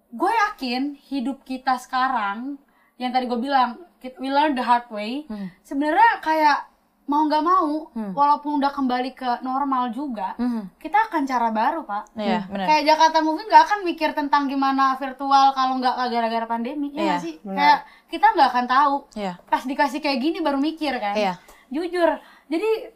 [0.10, 2.60] gue yakin hidup kita sekarang
[2.98, 3.80] yang tadi gue bilang
[4.18, 5.48] we learn the hard way Hmm.
[5.62, 6.68] sebenarnya kayak
[7.08, 10.76] mau nggak mau walaupun udah kembali ke normal juga Mhm.
[10.76, 12.68] kita akan cara baru pak Iya, benar.
[12.68, 17.04] kayak Jakarta Movie nggak akan mikir tentang gimana virtual kalau nggak gara-gara pandemi ya Iya,
[17.08, 17.56] nggak sih benar.
[17.56, 19.34] kayak kita nggak akan tahu Iya.
[19.42, 21.34] pas dikasih kayak gini baru mikir kan Iya.
[21.70, 22.92] jujur jadi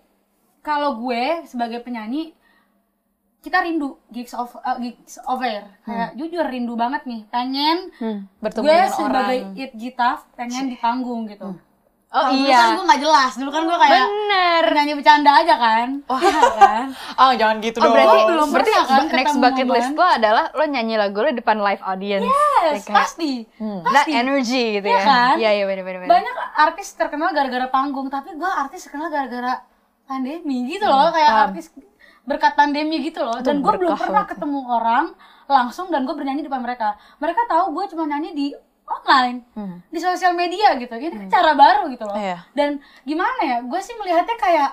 [0.60, 2.36] kalau gue sebagai penyanyi
[3.42, 8.28] kita rindu gigs of uh, gigs of air kayak jujur rindu banget nih pengen Hmm.
[8.38, 9.58] Bertemu gue dengan sebagai orang.
[9.58, 11.58] it gitaf pengen di panggung gitu
[12.12, 12.60] Oh dulu iya.
[12.60, 14.62] kan gue nggak jelas dulu kan gue kayak Bener.
[14.68, 16.86] penyanyi bercanda aja kan Iya kan
[17.22, 17.94] Oh, jangan gitu Oh dong.
[17.94, 19.76] berarti belum berarti kan next bucket momen.
[19.78, 22.28] list lo adalah lo nyanyi lagu lo depan live audience.
[22.28, 25.04] yes Kayak- pasti That pasti energy gitu Iya ya.
[25.06, 25.34] kan?
[25.38, 26.08] Iya iya benar benar.
[26.10, 29.64] banyak artis terkenal gara-gara panggung tapi gue artis terkenal gara-gara
[30.04, 31.72] pandemi gitu loh kayak artis
[32.22, 35.16] berkat pandemi gitu loh dan gue belum pernah ketemu orang
[35.48, 38.48] langsung dan gue bernyanyi di depan mereka mereka tahu gue cuma nyanyi di
[38.94, 39.38] online
[39.88, 42.44] di sosial media gitu ini kan cara baru gitu loh Iya.
[42.52, 44.72] dan gimana ya gue sih melihatnya kayak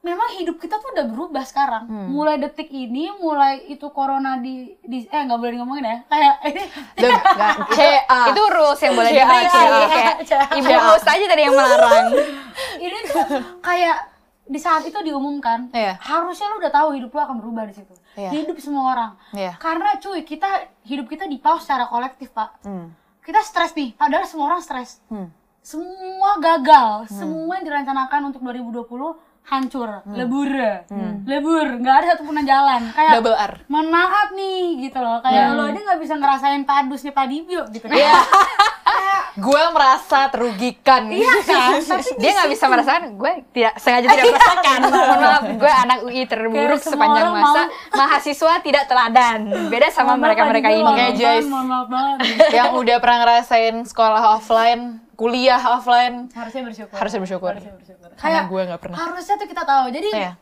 [0.00, 5.04] memang hidup kita tuh udah berubah sekarang mulai detik ini mulai itu corona di, di
[5.04, 6.62] eh nggak boleh ngomongin ya kayak ini
[6.96, 8.20] Nggak, CA.
[8.26, 9.12] itu rules yang boleh.
[9.12, 10.44] Kayak CA.
[10.54, 12.16] ibu host aja tadi yang melarang.
[12.80, 13.24] ini tuh
[13.60, 14.08] kayak
[14.42, 15.94] di saat itu diumumkan Iya.
[16.00, 18.30] harusnya lu udah tahu hidup lu akan berubah di situ Iya.
[18.32, 19.52] hidup semua orang Iya.
[19.54, 20.48] karena cuy kita
[20.82, 22.88] hidup kita di pause secara kolektif pak Hmm.
[23.30, 25.30] Kita stres nih padahal semua orang stres Hmm.
[25.62, 29.14] semua gagal semua yang direncanakan untuk 2020
[29.50, 30.46] hancur lebur
[31.26, 33.52] lebur nggak ada satupun yang jalan kayak Double R.
[33.66, 38.22] mohon maaf nih gitu loh kayak lo aja nggak bisa ngerasain padusnya padibio gitu Iya.
[39.36, 41.06] Gue merasa terugikan.
[41.08, 44.78] iya kan tapi Dia nggak bisa merasakan, gue tidak sengaja tidak merasakan.
[44.82, 47.62] Mohon maaf, gue anak UI terburuk Kayak sepanjang masa.
[47.94, 49.38] Mahasiswa tidak teladan.
[49.70, 50.82] Beda sama mereka-mereka ini.
[50.84, 51.46] Oke, Joyce.
[52.50, 57.52] yang udah pernah ngerasain sekolah offline, kuliah offline, harusnya bersyukur harusnya bersyukur.
[57.52, 58.08] Harusnya bersyukur.
[58.16, 58.96] Kayak gue nggak pernah.
[58.98, 60.32] harusnya tuh kita tahu jadi Iya.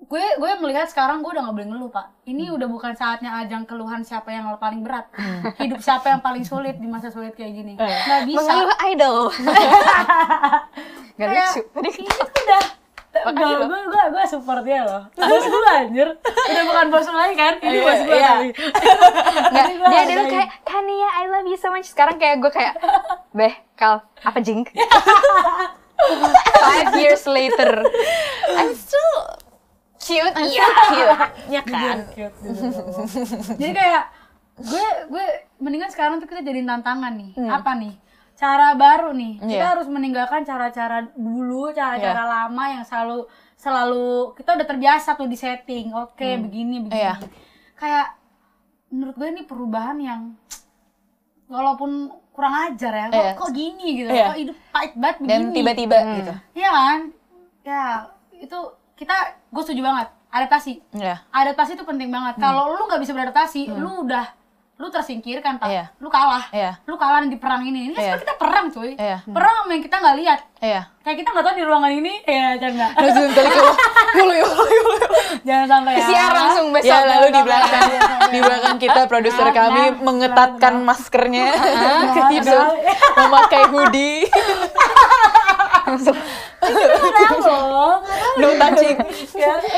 [0.00, 3.68] gue gue melihat sekarang gue udah nggak boleh ngeluh pak ini udah bukan saatnya ajang
[3.68, 5.04] keluhan siapa yang paling berat
[5.60, 9.16] hidup siapa yang paling sulit di masa sulit kayak gini nggak bisa Mengeluh idol.
[11.18, 11.60] Gak kayak lucu.
[11.68, 12.28] Tadi ini tuh
[13.08, 15.02] udah Gue, gue, gue, gue support dia loh.
[15.18, 16.08] Bos gue anjir.
[16.22, 17.54] Udah bukan bos lagi kan?
[17.58, 18.32] Ini bos gue Iya.
[19.80, 21.88] gue dia dulu kayak Kania I love you so much.
[21.88, 22.74] Sekarang kayak gue kayak
[23.32, 24.68] beh kal apa jing?
[26.62, 27.82] Five years later.
[28.54, 29.14] I'm still
[29.98, 30.34] cute.
[30.36, 31.18] Iya cute.
[31.50, 31.96] ya kan.
[33.58, 34.04] Jadi kayak
[34.58, 35.24] gue gue
[35.58, 37.32] mendingan sekarang tuh kita jadiin tantangan nih.
[37.50, 37.94] Apa nih?
[38.38, 39.42] Cara baru nih.
[39.42, 39.74] Kita Iya.
[39.74, 43.26] harus meninggalkan cara-cara dulu, cara-cara lama yang selalu
[43.58, 45.90] selalu kita udah terbiasa tuh di setting.
[45.90, 46.94] Oke, begini begini.
[46.94, 47.18] Iya.
[47.74, 48.14] Kayak
[48.94, 50.38] menurut gue ini perubahan yang
[51.50, 53.06] walaupun kurang ajar ya.
[53.10, 53.32] Kok, Iya.
[53.34, 54.10] kok gini gitu.
[54.14, 54.26] Iya.
[54.30, 55.32] Kok hidup pahit banget begini.
[55.34, 56.32] Dan tiba-tiba gitu.
[56.54, 56.98] Iya kan?
[57.66, 57.84] Ya,
[58.38, 58.58] itu
[58.94, 59.16] kita
[59.50, 60.08] gue setuju banget.
[60.28, 61.26] Adaptasi Iya.
[61.34, 62.38] adaptasi itu penting banget.
[62.38, 64.37] Kalau lu nggak bisa beradaptasi, lu udah
[64.78, 65.84] lu tersingkirkan pak, Iya.
[65.98, 66.78] lu kalah, Iya.
[66.86, 67.90] lu kalah di perang ini.
[67.90, 68.14] Ini Iya.
[68.14, 69.18] sebenarnya kita perang cuy, Iya.
[69.26, 70.38] perang sama yang kita nggak lihat.
[70.58, 70.80] Iya.
[71.02, 72.86] Kayak kita nggak tahu di ruangan ini, ya canda.
[72.94, 73.62] Langsung kali ke
[74.14, 74.94] yulu yulu yulu.
[75.42, 76.06] Jangan sampai ya.
[76.06, 78.16] siar langsung besok Ya lalu di Iya, belakang iya, iya.
[78.28, 82.14] di belakang kita produser kami nah, mengetatkan nah, maskernya Nah,
[82.46, 82.70] nah.
[83.18, 84.30] memakai hoodie,
[86.58, 87.98] Tahu loh,
[88.36, 88.96] no touching.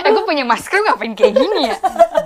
[0.03, 1.77] gue punya masker ngapain kayak gini ya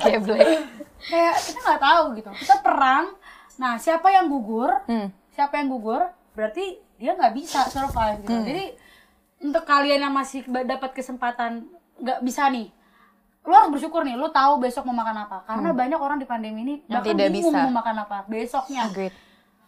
[0.01, 0.63] geblek
[1.05, 2.31] Kayak kita nggak tahu gitu.
[2.41, 3.05] Kita perang.
[3.61, 4.71] Nah, siapa yang gugur?
[4.89, 5.13] Hmm.
[5.31, 6.03] Siapa yang gugur?
[6.35, 8.35] Berarti dia nggak bisa survive gitu.
[8.35, 8.47] Hmm.
[8.47, 8.65] Jadi
[9.45, 11.69] untuk kalian yang masih dapat kesempatan
[12.01, 12.73] nggak bisa nih,
[13.45, 14.17] lo harus bersyukur nih.
[14.17, 15.45] Lo tahu besok mau makan apa?
[15.45, 16.99] Karena banyak orang di pandemi ini Hmm.
[16.99, 17.65] Bahkan tidak bingung bisa.
[17.69, 18.89] mau makan apa besoknya.
[18.89, 19.15] Agreed.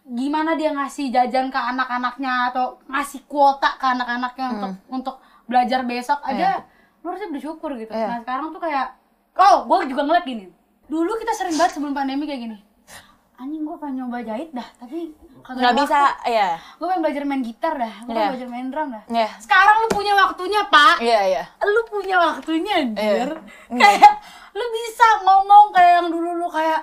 [0.07, 5.15] Gimana dia ngasih jajan ke anak-anaknya atau ngasih kuota ke anak-anaknya untuk untuk
[5.45, 6.63] belajar besok aja.
[7.03, 7.91] Lo harusnya bersyukur gitu.
[7.91, 8.07] Iya.
[8.07, 8.95] Nah sekarang tuh kayak,
[9.35, 10.47] oh gue juga ngeliat gini.
[10.87, 12.57] Dulu kita sering banget sebelum pandemi kayak gini.
[13.37, 15.13] Anjing gue pengen nyoba jahit dah, tapi
[15.47, 16.33] Nggak bisa, waktu.
[16.33, 16.49] ya.
[16.73, 18.15] Gue pengen belajar main gitar dah, gue Iya.
[18.17, 19.03] pengen belajar main drum dah.
[19.07, 19.29] Iya.
[19.37, 21.43] Sekarang lu punya waktunya pak, Iya, iya.
[21.61, 23.29] lu punya waktunya anjir.
[23.69, 23.77] Iya.
[23.77, 24.11] Kayak
[24.51, 26.81] lu bisa ngomong kayak yang dulu lu kayak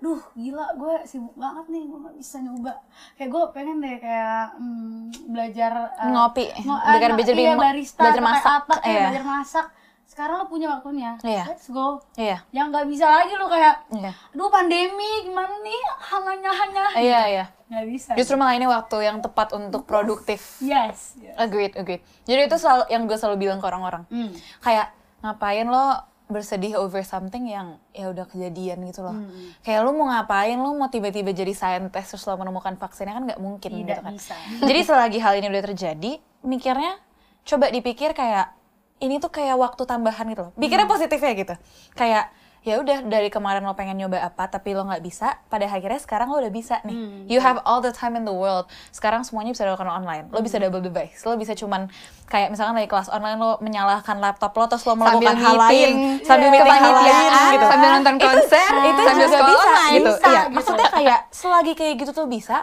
[0.00, 2.72] duh gila gue sibuk banget nih gue gak bisa nyoba
[3.12, 6.44] kayak gue pengen deh kayak hmm, belajar eh, Ngopi.
[6.56, 8.52] ngo- Belajar- eh, belajar iya, bim- barista belajar atau kayak masak.
[8.56, 9.00] apa kayak Iya.
[9.04, 9.66] belajar masak
[10.10, 11.46] sekarang lu punya waktunya Iya.
[11.46, 12.42] let's go Iya.
[12.50, 14.10] yang nggak bisa lagi lu kayak Iya.
[14.34, 17.44] aduh pandemi gimana nih hanya hanya Iya, iya.
[17.70, 20.58] nggak bisa Justru malah ini waktu yang tepat untuk produktif.
[20.60, 22.02] yes Agreed, agreed.
[22.24, 24.02] Jadi itu selalu yang gue selalu bilang ke orang-orang.
[24.06, 24.34] Hmm.
[24.58, 24.90] Kayak
[25.22, 29.14] ngapain lo bersedih over something yang ya udah kejadian gitu loh.
[29.14, 29.50] Hmm.
[29.62, 33.40] Kayak lu mau ngapain, lu mau tiba-tiba jadi scientist terus lo menemukan vaksinnya kan nggak
[33.40, 34.12] mungkin Tidak gitu kan.
[34.12, 34.34] bisa.
[34.60, 36.98] Jadi selagi hal ini udah terjadi, mikirnya
[37.42, 38.52] coba dipikir kayak
[39.00, 40.52] ini tuh kayak waktu tambahan gitu loh.
[40.54, 40.92] Pikirnya Hmm.
[40.92, 41.54] positifnya gitu.
[41.92, 42.30] Kayak
[42.60, 46.28] ya udah dari kemarin lo pengen nyoba apa tapi lo nggak bisa, pada akhirnya sekarang
[46.28, 46.92] lo udah bisa nih.
[46.92, 48.68] Hmm, You have all the time in the world.
[48.90, 50.28] Sekarang semuanya bisa dilakukan online.
[50.28, 51.24] Lo bisa double device.
[51.24, 51.88] Lo bisa cuman
[52.28, 56.52] kayak misalkan dari kelas online lo menyalahkan laptop lo terus lo melakukan hal lain sambil
[56.52, 57.64] meeting hal lain gitu.
[57.66, 59.94] sambil nonton Itu- konser, itu sambil juga sekolah bisa online.
[59.96, 60.10] gitu.
[60.10, 60.52] Bisa, Iya, gitu.
[60.52, 62.56] maksudnya kayak selagi kayak gitu tuh bisa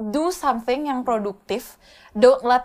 [0.00, 1.76] do something yang produktif.
[2.10, 2.64] Don't let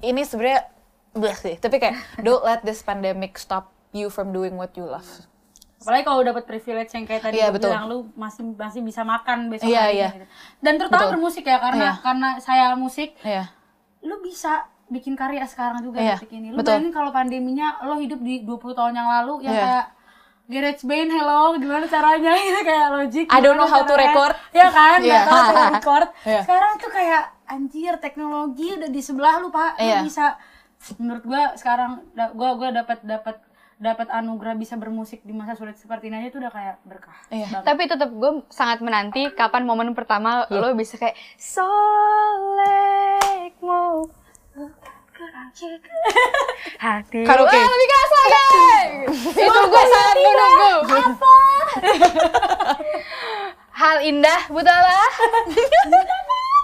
[0.00, 0.71] ini sebenarnya
[1.12, 5.06] bleh sih, tapi kayak don't let this pandemic stop you from doing what you love.
[5.76, 7.66] apalagi kalau dapat privilege yang kayak tadi gue betul.
[7.68, 10.08] bilang lu masih masih bisa makan besok Iya, harinya iya.
[10.14, 10.26] gitu.
[10.60, 11.12] dan terutama Betul.
[11.12, 11.92] bermusik ya karena Iya.
[11.98, 13.44] karena saya musik Iya.
[14.00, 14.52] lu bisa
[14.86, 16.54] bikin karya sekarang juga Iya, detik ini.
[16.54, 16.78] Lu betul.
[16.78, 19.64] bayangin kalau pandeminya lo hidup di 20 tahun yang lalu yang Iya.
[19.66, 19.86] kayak
[20.44, 23.26] Garage Band, hello, gimana caranya gitu kayak Logic.
[23.26, 24.38] I don't know how to record.
[24.52, 25.22] Ya kan, Iya.
[25.24, 26.08] tahu cara record.
[26.30, 26.40] Iya.
[26.46, 29.78] Sekarang tuh kayak anjir teknologi udah di sebelah lu, Pak.
[29.78, 29.98] Lu Iya.
[30.04, 30.38] bisa
[30.98, 32.02] menurut gua sekarang
[32.34, 33.36] gua gua dapat dapat
[33.82, 37.18] dapat anugerah bisa bermusik di masa sulit seperti ini aja tuh udah kayak berkah.
[37.34, 37.50] Iya.
[37.50, 37.66] banget.
[37.66, 41.66] Tapi tetap gue sangat menanti kapan momen pertama lo bisa kayak solekmu
[46.84, 47.58] hati Karaoke.
[47.58, 48.38] Wah, lebih keras lagi
[49.34, 50.74] itu gue sangat menunggu
[53.82, 55.10] hal indah butalah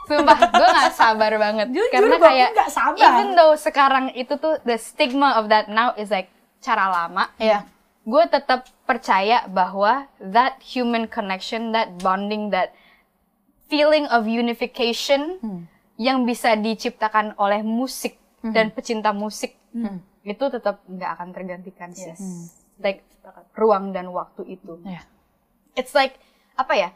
[0.09, 3.05] Sumpah, gue gak sabar banget Jujur, Karena kayak nggak sabar.
[3.13, 7.69] Even though sekarang itu tuh The stigma of that now is like Cara lama Iya.
[8.09, 12.73] gue tetap percaya bahwa that human connection, that bonding, that
[13.69, 15.37] feeling of unification
[16.01, 19.61] yang bisa diciptakan oleh musik dan pecinta musik
[20.25, 22.17] itu tetap nggak akan tergantikan sih.
[22.81, 23.05] Like
[23.53, 24.81] ruang dan waktu itu.
[24.89, 25.05] Iya.
[25.77, 26.17] It's like
[26.57, 26.89] apa ya?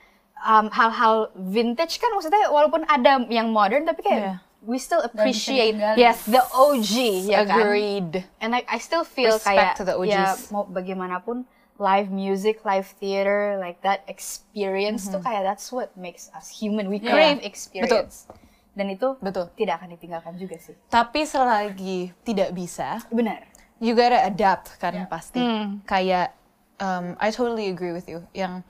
[0.42, 4.34] Um, hal-hal vintage kan maksudnya walaupun ada yang modern tapi kayak Iya.
[4.62, 6.92] we still appreciate yes the OG
[7.26, 7.58] ya kan.
[7.62, 8.12] Agreed.
[8.38, 10.10] And like I still feel Respect kayak to the OGs.
[10.10, 11.42] ya mau bagaimanapun
[11.78, 16.86] live music, live theater, like that experience tuh kayak that's what makes us human.
[16.86, 17.10] We Yeah.
[17.10, 18.30] crave experience.
[18.72, 19.50] Dan itu Betul.
[19.52, 20.72] tidak akan ditinggalkan juga sih.
[20.88, 23.44] Tapi selagi tidak bisa, Benar.
[23.76, 25.42] you gotta adapt kan pasti.
[25.42, 25.82] Hmm.
[25.84, 26.32] Kayak
[26.78, 28.24] um, I totally agree with you.
[28.32, 28.62] Yang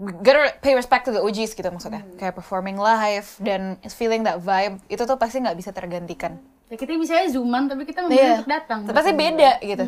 [0.00, 2.00] gotta pay respect to the OGs gitu maksudnya.
[2.16, 6.40] Kayak performing live dan feeling that vibe itu tuh pasti nggak bisa tergantikan.
[6.66, 8.34] Ya kita bisa zooman tapi kita memilih Iya.
[8.38, 8.78] untuk datang.
[8.86, 9.84] Pasti beda gitu.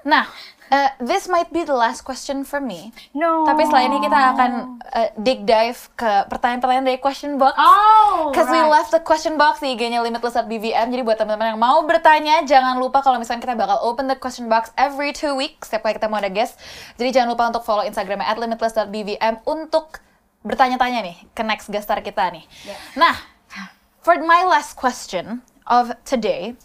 [0.00, 0.24] Nah,
[0.70, 2.94] uh, this might be the last question from me.
[3.12, 3.44] No.
[3.44, 4.50] Tapi setelah ini kita akan
[4.80, 7.58] uh, dig dive ke pertanyaan-pertanyaan dari question box.
[7.58, 8.70] Oh, Because we right.
[8.70, 10.94] left the question box di IG-nya Limitless at BVM.
[10.94, 14.46] Jadi buat teman-teman yang mau bertanya, jangan lupa kalau misalnya kita bakal open the question
[14.46, 16.56] box every two weeks setiap kali kita mau ada guest.
[16.96, 20.00] Jadi jangan lupa untuk follow Instagramnya at limitless.bvm untuk
[20.40, 22.44] bertanya-tanya nih ke next guest star kita nih.
[22.96, 23.12] Nah,
[24.00, 26.56] for my last question of today,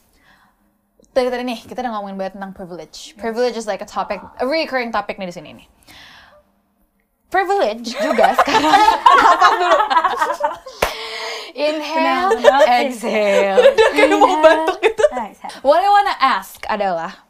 [1.16, 3.16] dari tadi nih kita udah ngomongin banget tentang privilege.
[3.16, 5.68] Privilege is like a topic, a recurring topic nih di sini nih.
[7.32, 8.76] Privilege juga sekarang
[11.56, 12.36] Inhale,
[12.68, 13.64] exhale.
[13.64, 15.04] Udah kayak mau batuk gitu.
[15.64, 17.24] What I wanna ask adalah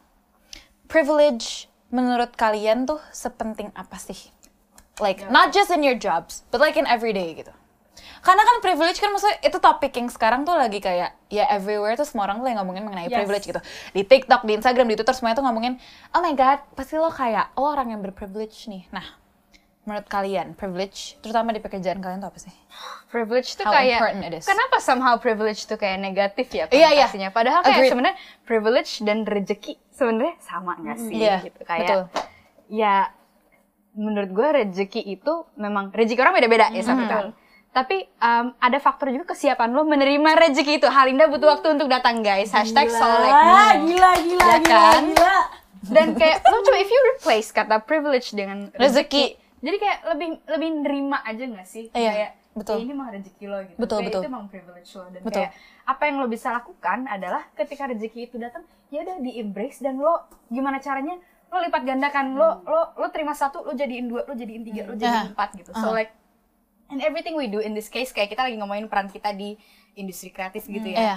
[0.90, 4.34] privilege menurut kalian tuh sepenting apa sih?
[4.98, 7.54] Like not just in your jobs, but like in everyday gitu.
[8.26, 12.02] Karena kan privilege kan maksudnya itu topik yang sekarang tuh lagi kayak ya everywhere tuh
[12.02, 13.14] semua orang tuh yang ngomongin mengenai Yes.
[13.16, 13.60] privilege gitu.
[13.92, 15.78] Di TikTok, di Instagram, di Twitter semuanya tuh ngomongin,
[16.10, 18.90] oh my god, pasti lo kayak lo orang yang berprivilege nih.
[18.90, 19.06] Nah,
[19.84, 22.50] menurut kalian privilege, terutama di pekerjaan kalian tuh apa sih?
[23.06, 24.44] privilege tuh How kayak important it is.
[24.44, 27.06] kenapa somehow privilege tuh kayak negatif ya Iya, iya.
[27.06, 32.02] konotasinya padahal kayak sebenarnya privilege dan rezeki sebenarnya sama nggak sih Iya, gitu kayak betul.
[32.68, 33.14] ya
[33.94, 37.24] menurut gue rezeki itu memang rezeki orang beda-beda ya satu kan
[37.76, 42.20] tapi um, ada faktor juga kesiapan lo menerima rezeki itu Halinda butuh waktu untuk datang
[42.20, 43.52] guys hashtag Ah, solekmu
[43.86, 45.02] gila, gila, Ya gila, kan?
[45.06, 45.38] gila.
[45.86, 49.36] dan kayak lo coba if you replace kata privilege dengan Rezeki.
[49.58, 52.74] jadi kayak lebih lebih nerima aja nggak sih Iya, kayak betul.
[52.74, 54.18] "Ya, ini emang rezeki lo gitu Betul, Kayak betul.
[54.18, 55.36] itu emang privilege lo dan Betul.
[55.38, 55.50] kayak
[55.84, 59.94] apa yang lo bisa lakukan adalah ketika rezeki itu datang ya udah di embrace dan
[59.96, 60.14] lo
[60.48, 64.62] gimana caranya lo lipat gandakan lo lo lo terima satu lo jadiin dua lo jadiin
[64.62, 65.30] tiga lo jadiin Ah.
[65.30, 66.10] empat gitu so like
[66.88, 69.54] and everything we do in this case kayak kita lagi ngomongin peran kita di
[69.94, 71.16] industri kreatif gitu ya Iya.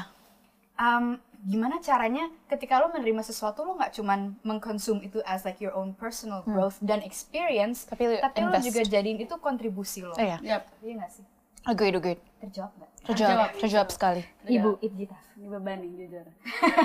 [0.75, 1.05] um,
[1.39, 5.93] gimana caranya ketika lo menerima sesuatu lo nggak cuman mengkonsum itu as like your own
[5.93, 10.39] personal growth dan experience Tapi lo tapi lo juga jadiin itu kontribusi lo Iya.
[10.43, 11.25] Iya nggak sih
[11.67, 12.23] Agreed, agreed.
[12.39, 12.91] Terjawab nggak?
[13.03, 14.23] Terjawab, terjawab sekali.
[14.47, 15.17] Ibu Itjita.
[15.35, 16.25] Ini beban nih jujur.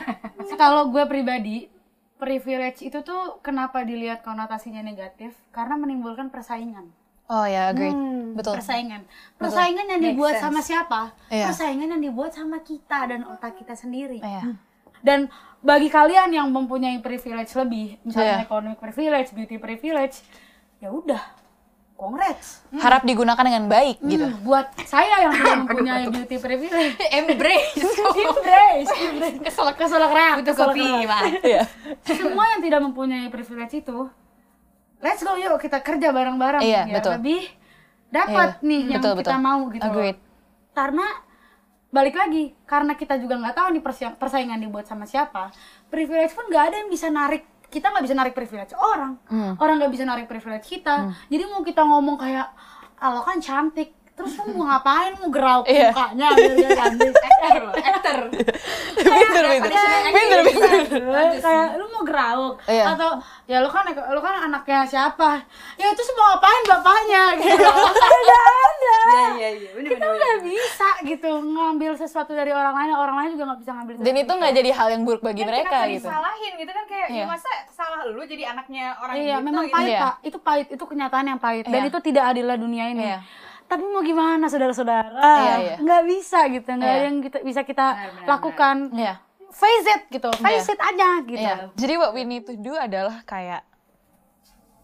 [0.60, 1.70] Kalau gue pribadi,
[2.18, 5.30] privilege itu tuh kenapa dilihat konotasinya negatif?
[5.54, 6.90] Karena menimbulkan persaingan.
[7.24, 7.96] Oh ya, agreed.
[8.34, 8.60] Betul.
[8.60, 9.00] Persaingan.
[9.40, 11.14] Persaingan yang dibuat sama siapa?
[11.30, 11.48] Iya.
[11.48, 14.20] Persaingan yang dibuat sama kita dan otak kita sendiri.
[14.20, 14.58] Iya.
[15.00, 15.28] Dan
[15.60, 18.44] bagi kalian yang mempunyai privilege lebih, misalnya Iya.
[18.44, 20.20] economic privilege, beauty privilege,
[20.80, 21.20] ya udah,
[21.94, 22.64] congrats.
[22.74, 24.24] Harap digunakan dengan baik gitu.
[24.24, 27.72] Hmm, buat saya yang tidak mempunyai beauty privilege, Embrace.
[27.78, 29.38] embrace, embrace.
[29.40, 30.88] Keselak, keselak Butuh keselak kopi.
[31.04, 31.22] Pak.
[31.40, 31.62] Iya.
[32.04, 33.98] Semua yang tidak mempunyai privilege itu,
[35.00, 36.62] let's go yuk kita kerja bareng-bareng.
[36.62, 37.12] Iya, biar betul.
[37.18, 37.42] lebih
[38.08, 39.42] dapat Iya, nih yang betul, kita betul.
[39.42, 39.82] mau gitu.
[39.82, 39.94] loh.
[39.94, 40.18] Agreed.
[40.70, 41.06] Karena
[41.90, 43.82] balik lagi, karena kita juga nggak tahu nih
[44.18, 45.54] persaingan dibuat sama siapa,
[45.86, 49.58] privilege pun nggak ada yang bisa narik kita nggak bisa narik privilege orang, Hmm.
[49.58, 51.10] orang nggak bisa narik privilege kita.
[51.26, 52.46] Jadi mau kita ngomong kayak,
[52.96, 55.90] ah lo kan cantik, terus lu mau ngapain mau gerauk Iya.
[55.90, 57.12] mukanya dia cantik
[57.44, 58.18] Actor actor.
[58.96, 59.70] Pinter, pinter.
[60.08, 60.70] Pinter, pinter.
[61.36, 62.94] kayak lu mau gerauk Iya.
[62.94, 63.10] atau
[63.44, 65.42] ya lu kan lu kan anaknya siapa
[65.74, 68.96] ya itu semua ngapain bapaknya gitu nggak ada
[69.34, 73.60] Iya, iya, kita nggak bisa gitu ngambil sesuatu dari orang lain orang lain juga nggak
[73.60, 76.06] bisa ngambil Dan itu nggak jadi hal yang buruk bagi Kan mereka kenapa gitu.
[76.06, 79.74] disalahin gitu kan kayak ya masa salah lu jadi anaknya orang iya gitu memang gitu.
[79.74, 80.00] pahit Iya.
[80.00, 83.18] pak itu pahit itu kenyataan yang pahit dan itu tidak adillah dunia ini Iya.
[83.64, 85.74] Tapi mau gimana saudara-saudara Iya, iya.
[85.78, 86.96] nggak bisa gitu nggak Iya.
[86.96, 89.14] ada yang kita bisa kita Benar, benar, lakukan Iya.
[89.50, 90.74] face it gitu face Iya.
[90.74, 91.54] it aja gitu Iya.
[91.72, 93.64] Jadi what we need to do adalah kayak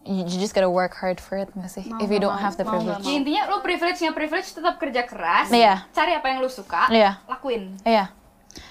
[0.01, 1.85] you you just gotta work hard for it nggak sih?
[1.99, 3.01] If you don't have the privilege.
[3.01, 5.85] Ya, intinya lu privilege-nya privilege tetap kerja keras Iya.
[5.89, 7.21] cari apa yang lu suka Iya.
[7.25, 8.09] lakuin Iya.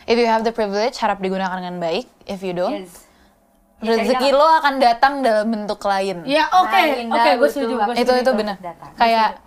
[0.05, 2.05] If you have the privilege, harap digunakan dengan baik.
[2.27, 3.09] If you don't, yes
[3.81, 6.21] Ya, rezeki lo akan datang dalam bentuk lain.
[6.29, 6.77] ya oke
[7.09, 8.57] oke gue setuju itu setuju itu benar
[8.93, 9.41] kayak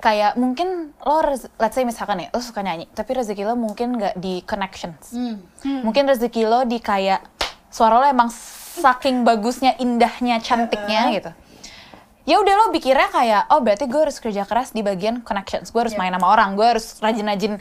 [0.00, 1.20] kayak mungkin lo
[1.60, 5.12] let's say misalkan ya lo suka nyanyi tapi rezeki lo mungkin nggak di connections.
[5.12, 5.38] Hmm.
[5.84, 7.20] mungkin rezeki lo di kayak
[7.68, 8.32] suara lo emang
[8.80, 11.30] saking bagusnya indahnya cantiknya gitu.
[12.28, 15.68] Ya udah lo pikirnya kayak oh berarti gue harus kerja keras di bagian connections.
[15.70, 17.60] Gue harus main sama orang gue harus rajin-rajin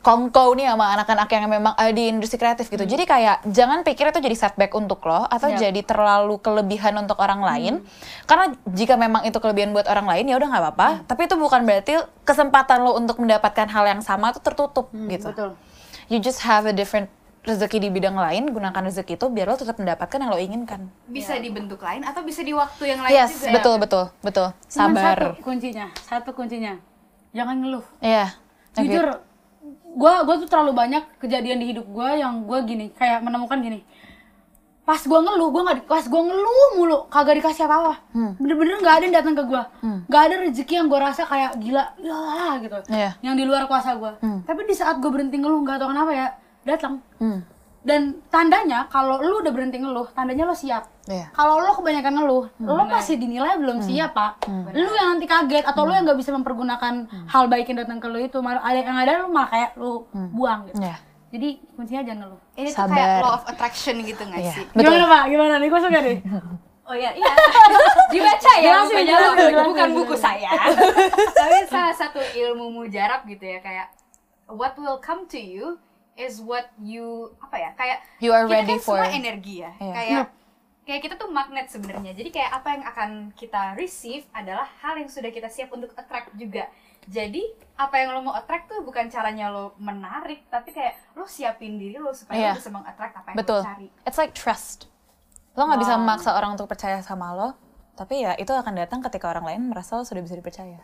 [0.00, 2.80] kongko nih sama anak-anak yang memang ada di industri kreatif gitu.
[2.88, 7.44] Jadi kayak jangan pikir itu jadi setback untuk lo atau jadi terlalu kelebihan untuk orang
[7.44, 7.74] lain.
[8.24, 10.88] Karena jika memang itu kelebihan buat orang lain ya udah nggak apa-apa.
[11.04, 11.92] Tapi itu bukan berarti
[12.24, 15.28] kesempatan lo untuk mendapatkan hal yang sama itu tertutup gitu.
[15.28, 15.52] betul.
[16.08, 17.08] you just have a different
[17.44, 20.88] rezeki di bidang lain gunakan rezeki itu biar lo tetap mendapatkan yang lo inginkan.
[21.04, 23.60] Bisa dibentuk lain atau bisa di waktu yang lain yes juga.
[23.60, 24.48] betul betul betul.
[24.72, 25.18] Cuman sabar.
[25.20, 26.80] satu kuncinya, satu kuncinya.
[27.36, 27.84] Jangan ngeluh.
[28.00, 28.32] Iya.
[28.74, 28.90] Oke.
[28.90, 29.06] Jujur,
[29.94, 33.80] gua gua tuh terlalu banyak kejadian di hidup gua yang gua gini, kayak menemukan gini.
[34.84, 38.04] Pas gua ngeluh, gua nggak pas gua ngeluh mulu, kagak dikasih apa-apa.
[38.12, 38.36] Hmm.
[38.36, 39.62] Bener-bener nggak ada yang datang ke gua.
[39.80, 42.78] Nggak ada rezeki yang gua rasa kayak gila, ya gitu.
[42.92, 43.10] Iya.
[43.24, 44.20] Yang di luar kuasa gua.
[44.20, 46.26] Tapi di saat gua berhenti ngeluh, nggak tahu kenapa ya,
[46.68, 47.00] datang.
[47.16, 47.40] Hmm.
[47.84, 50.88] Dan tandanya kalau lu udah berhenti ngeluh, tandanya lo siap.
[51.04, 51.28] Iya.
[51.30, 54.40] Kalau lo kebanyakan ngeluh, lo masih dinilai belum siap pak.
[54.72, 56.94] Lu yang nanti kaget atau lo yang nggak bisa mempergunakan
[57.28, 60.08] hal baik yang datang ke lo itu, malah ada yang ada lo malah kayak lo
[60.32, 60.80] buang gitu.
[60.80, 60.96] Iya.
[61.28, 62.40] Jadi kuncinya jangan ngeluh.
[62.54, 64.52] ini tuh kayak law of attraction gitu nggak Iya.
[64.54, 64.82] sih Betul.
[64.88, 65.22] Gimana pak?
[65.28, 65.68] Gimana nih?
[65.68, 66.18] Gue suka nih.
[66.88, 67.32] oh iya iya
[68.12, 69.96] dibaca ya jelasin, law, jelasin, bukan jelasin.
[69.96, 70.52] buku saya
[71.40, 73.88] tapi salah satu ilmu mujarab gitu ya kayak
[74.52, 75.80] what will come to you
[76.16, 79.70] is what you apa ya kayak You are kita ready kan for- semua energi ya
[79.76, 79.92] Iya.
[79.92, 80.24] kayak
[80.84, 85.08] kayak kita tuh magnet sebenarnya jadi kayak apa yang akan kita receive adalah hal yang
[85.08, 86.68] sudah kita siap untuk attract juga
[87.04, 87.40] jadi
[87.74, 91.96] apa yang lo mau attract tuh bukan caranya lo menarik tapi kayak lo siapin diri
[91.96, 92.50] lo supaya Iya.
[92.50, 93.60] lo bisa mengattract apa yang Betul.
[93.60, 94.88] lo cari It's like trust.
[95.52, 97.54] Lo nggak bisa memaksa orang untuk percaya sama lo,
[97.94, 100.82] tapi ya itu akan datang ketika orang lain merasa lo sudah bisa dipercaya.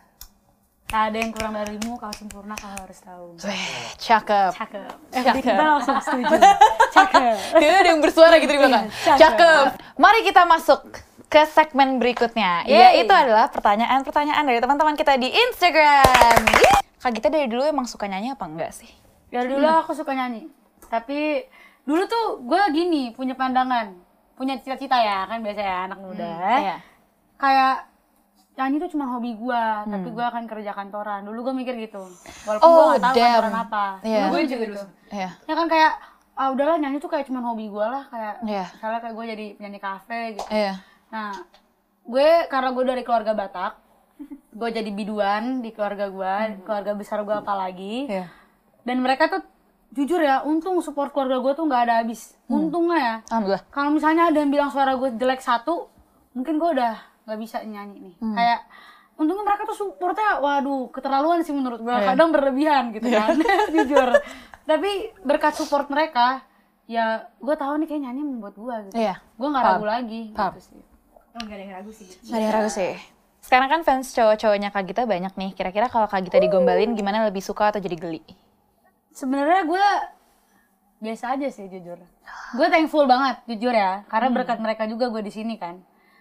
[0.91, 3.39] Tak ada yang kurang darimu, kau sempurna, kau harus tahu.
[3.47, 4.51] Weh, cakep.
[4.59, 4.91] Cakep.
[5.15, 5.35] Eh, Cakep.
[5.39, 6.35] kita langsung setuju.
[6.91, 7.37] Cakep.
[7.63, 8.91] Dia ada yang bersuara gitu di belakang.
[9.07, 9.79] Cakep.
[10.03, 10.83] Mari kita masuk
[11.31, 12.67] ke segmen berikutnya.
[12.67, 13.07] Yeay.
[13.07, 16.43] Yaitu adalah pertanyaan-pertanyaan dari teman-teman kita di Instagram.
[16.99, 18.91] Kak Gita dari dulu emang suka nyanyi apa enggak sih?
[19.31, 20.51] Dari dulu aku suka nyanyi.
[20.91, 21.47] Tapi
[21.87, 23.95] dulu tuh gue gini, punya pandangan.
[24.35, 26.35] Punya cita-cita ya, kan biasa ya anak muda.
[26.59, 26.77] Iya.
[27.39, 27.90] Kayak
[28.57, 31.25] nyanyi tuh cuma hobi gue, tapi gue akan kerja kantoran.
[31.25, 32.03] Dulu gue mikir gitu.
[32.45, 33.25] Walaupun gue Oh, gak tahu damn.
[33.25, 33.85] kantoran apa.
[34.03, 34.19] Iya.
[34.21, 34.85] Dulu gue Gue juga gitu.
[35.11, 35.31] Iya.
[35.49, 35.93] Ya kan kayak,
[36.35, 38.05] ah udahlah nyanyi tuh kayak cuma hobi gue lah.
[38.07, 38.65] Kayak, Iya.
[38.71, 40.49] misalnya kayak gue jadi penyanyi kafe gitu.
[40.53, 40.73] Iya.
[41.09, 41.33] Nah,
[42.05, 43.73] gue karena gue dari keluarga Batak,
[44.53, 48.13] gue jadi biduan di keluarga gue, keluarga besar gue apalagi.
[48.13, 48.27] Iya.
[48.85, 49.43] Dan mereka tuh
[49.91, 52.37] jujur ya, untung support keluarga gue tuh nggak ada habis.
[52.47, 53.15] Untungnya ya.
[53.33, 53.65] Alhamdulillah.
[53.73, 55.89] Kalau misalnya ada yang bilang suara gue jelek satu,
[56.31, 58.15] mungkin gue udah nggak bisa nyanyi nih.
[58.17, 58.61] Kayak
[59.15, 62.09] untungnya mereka tuh supportnya waduh keterlaluan sih menurut gue Iya.
[62.09, 63.37] kadang berlebihan gitu kan
[63.75, 64.09] jujur
[64.63, 64.91] tapi
[65.21, 66.41] berkat support mereka
[66.85, 69.21] ya gue tahu nih kayak nyanyi membuat gue gitu Iya.
[69.21, 70.55] gue nggak ragu lagi Paham.
[70.55, 70.83] gitu sih
[71.31, 72.11] Oh, gak ada yang ragu sih.
[72.27, 72.91] Gak ada yang ragu sih.
[73.39, 75.55] Sekarang kan fans cowok-cowoknya Kak Gita banyak nih.
[75.55, 78.19] Kira-kira kalau Kak Gita digombalin gimana lebih suka atau jadi geli?
[79.11, 79.87] sebenarnya gue
[81.01, 81.99] biasa aja sih jujur
[82.53, 85.81] gue thankful banget jujur ya karena berkat mereka juga gue di sini kan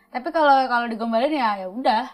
[0.09, 2.05] tapi kalau kalau digombalin ya ya udah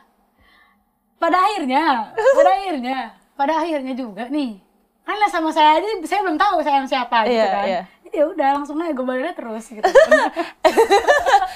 [1.15, 2.97] pada akhirnya pada akhirnya
[3.35, 4.59] pada akhirnya juga nih
[5.05, 7.81] kan lah sama saya aja saya belum tahu saya sama siapa gitu Iya, kan iya.
[8.01, 9.85] jadi ya udah langsung aja gombalinnya terus gitu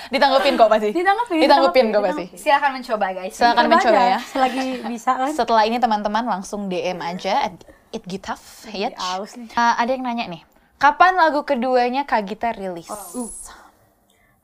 [0.10, 0.90] Ditanggepin kok pasti.
[0.90, 2.26] Ditanggepin, Ditanggepin kok pasti.
[2.34, 3.34] Silakan mencoba guys.
[3.38, 4.20] Silakan Coba mencoba aja, ya.
[4.26, 7.54] selagi bisa kan Setelah ini teman-teman langsung DM aja at
[7.94, 8.42] itgitaf
[8.74, 8.90] ya.
[8.98, 10.42] Uh, ada yang nanya nih.
[10.82, 12.90] Kapan lagu keduanya Kak Gita rilis?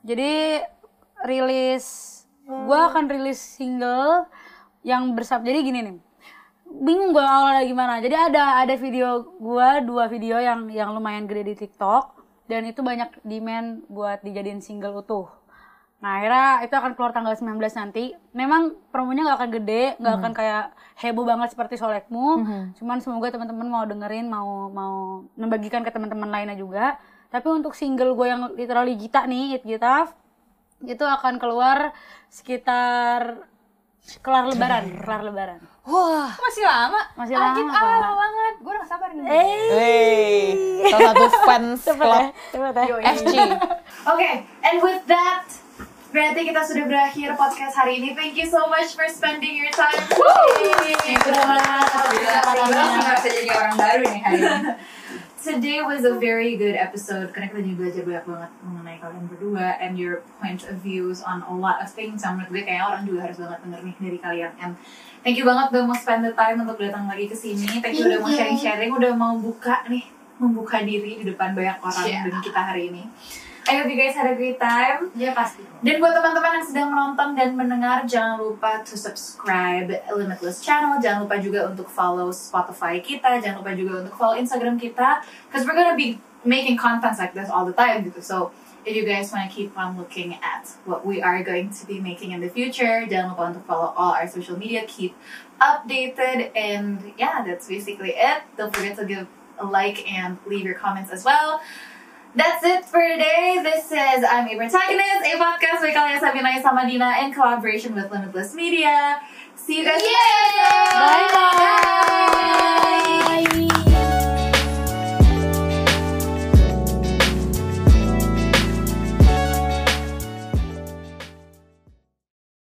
[0.06, 0.62] Jadi
[1.26, 1.86] rilis
[2.46, 4.30] gua akan rilis single
[4.86, 5.42] yang bersama.
[5.42, 5.96] Jadi gini nih.
[6.66, 7.98] Bingung gua awalnya gimana.
[7.98, 12.14] Jadi ada ada video gua dua video yang yang lumayan gede di TikTok
[12.46, 15.26] dan itu banyak demand buat dijadiin single utuh.
[15.96, 18.12] Nah, akhirnya itu akan keluar tanggal 19 nanti.
[18.36, 20.64] Memang promonya nggak akan gede, nggak akan kayak
[21.00, 22.44] heboh banget seperti Solekmu.
[22.76, 27.00] Cuman semoga teman-teman mau dengerin, mau mau membagikan ke teman-teman lainnya juga.
[27.32, 30.12] Tapi untuk single gue yang literally Gita nih, It Gita,
[30.84, 31.96] itu akan keluar
[32.28, 33.48] sekitar
[34.22, 35.60] kelar lebaran, kelar lebaran.
[35.86, 36.30] Wah.
[36.38, 37.00] Masih lama.
[37.18, 38.54] Masih Agit, lama, ah, lama banget.
[38.62, 39.26] Gue udah gak sabar nih.
[39.26, 40.46] Hey.
[40.90, 42.24] Salah satu fans club
[42.54, 42.86] Coba teh.
[42.86, 43.36] FG.
[44.06, 44.30] Oke,
[44.62, 45.46] and with that,
[46.14, 48.14] berarti kita sudah berakhir podcast hari ini.
[48.14, 49.94] Thank you so much for spending your time.
[49.94, 54.70] Thank you Gak bisa jadi orang baru nih hari ini.
[55.46, 59.78] Today was a very good episode karena kita juga belajar banyak banget mengenai kalian berdua
[59.78, 62.26] and your point of views on a lot of things.
[62.26, 64.52] Yang menurut gue kayak orang juga harus banget denger nih dari kalian.
[64.58, 64.72] And
[65.22, 67.62] thank you banget udah mau spend the time untuk datang lagi ke sini.
[67.78, 70.10] Thank you udah mau sharing-sharing, udah mau buka nih,
[70.42, 72.26] membuka diri di depan banyak orang Yeah.
[72.26, 73.06] dengan kita hari ini.
[73.66, 75.10] I hope you guys had a great time.
[75.18, 75.66] Ya pasti.
[75.82, 81.02] Dan buat teman-teman yang sedang menonton dan mendengar, jangan lupa to subscribe Limitless Channel.
[81.02, 83.42] Jangan lupa juga untuk follow Spotify kita.
[83.42, 85.18] Jangan lupa juga untuk follow Instagram kita.
[85.50, 88.22] Because we're gonna be making contents like this all the time gitu.
[88.22, 88.54] So,
[88.86, 91.98] if you guys want to keep on looking at what we are going to be
[91.98, 94.86] making in the future, jangan lupa untuk follow all our social media.
[94.86, 95.18] Keep
[95.58, 96.54] updated.
[96.54, 98.46] And yeah, that's basically it.
[98.54, 99.26] Don't forget to give
[99.58, 101.58] a like and leave your comments as well.
[102.36, 103.60] That's it for today.
[103.62, 108.54] This is I'm a Protagonist, a podcast by Kalia Sabinay Samadina in collaboration with Limitless
[108.54, 109.20] Media.
[109.54, 110.10] See you guys Yay!
[110.92, 111.56] Bye-bye.
[113.54, 113.75] Bye.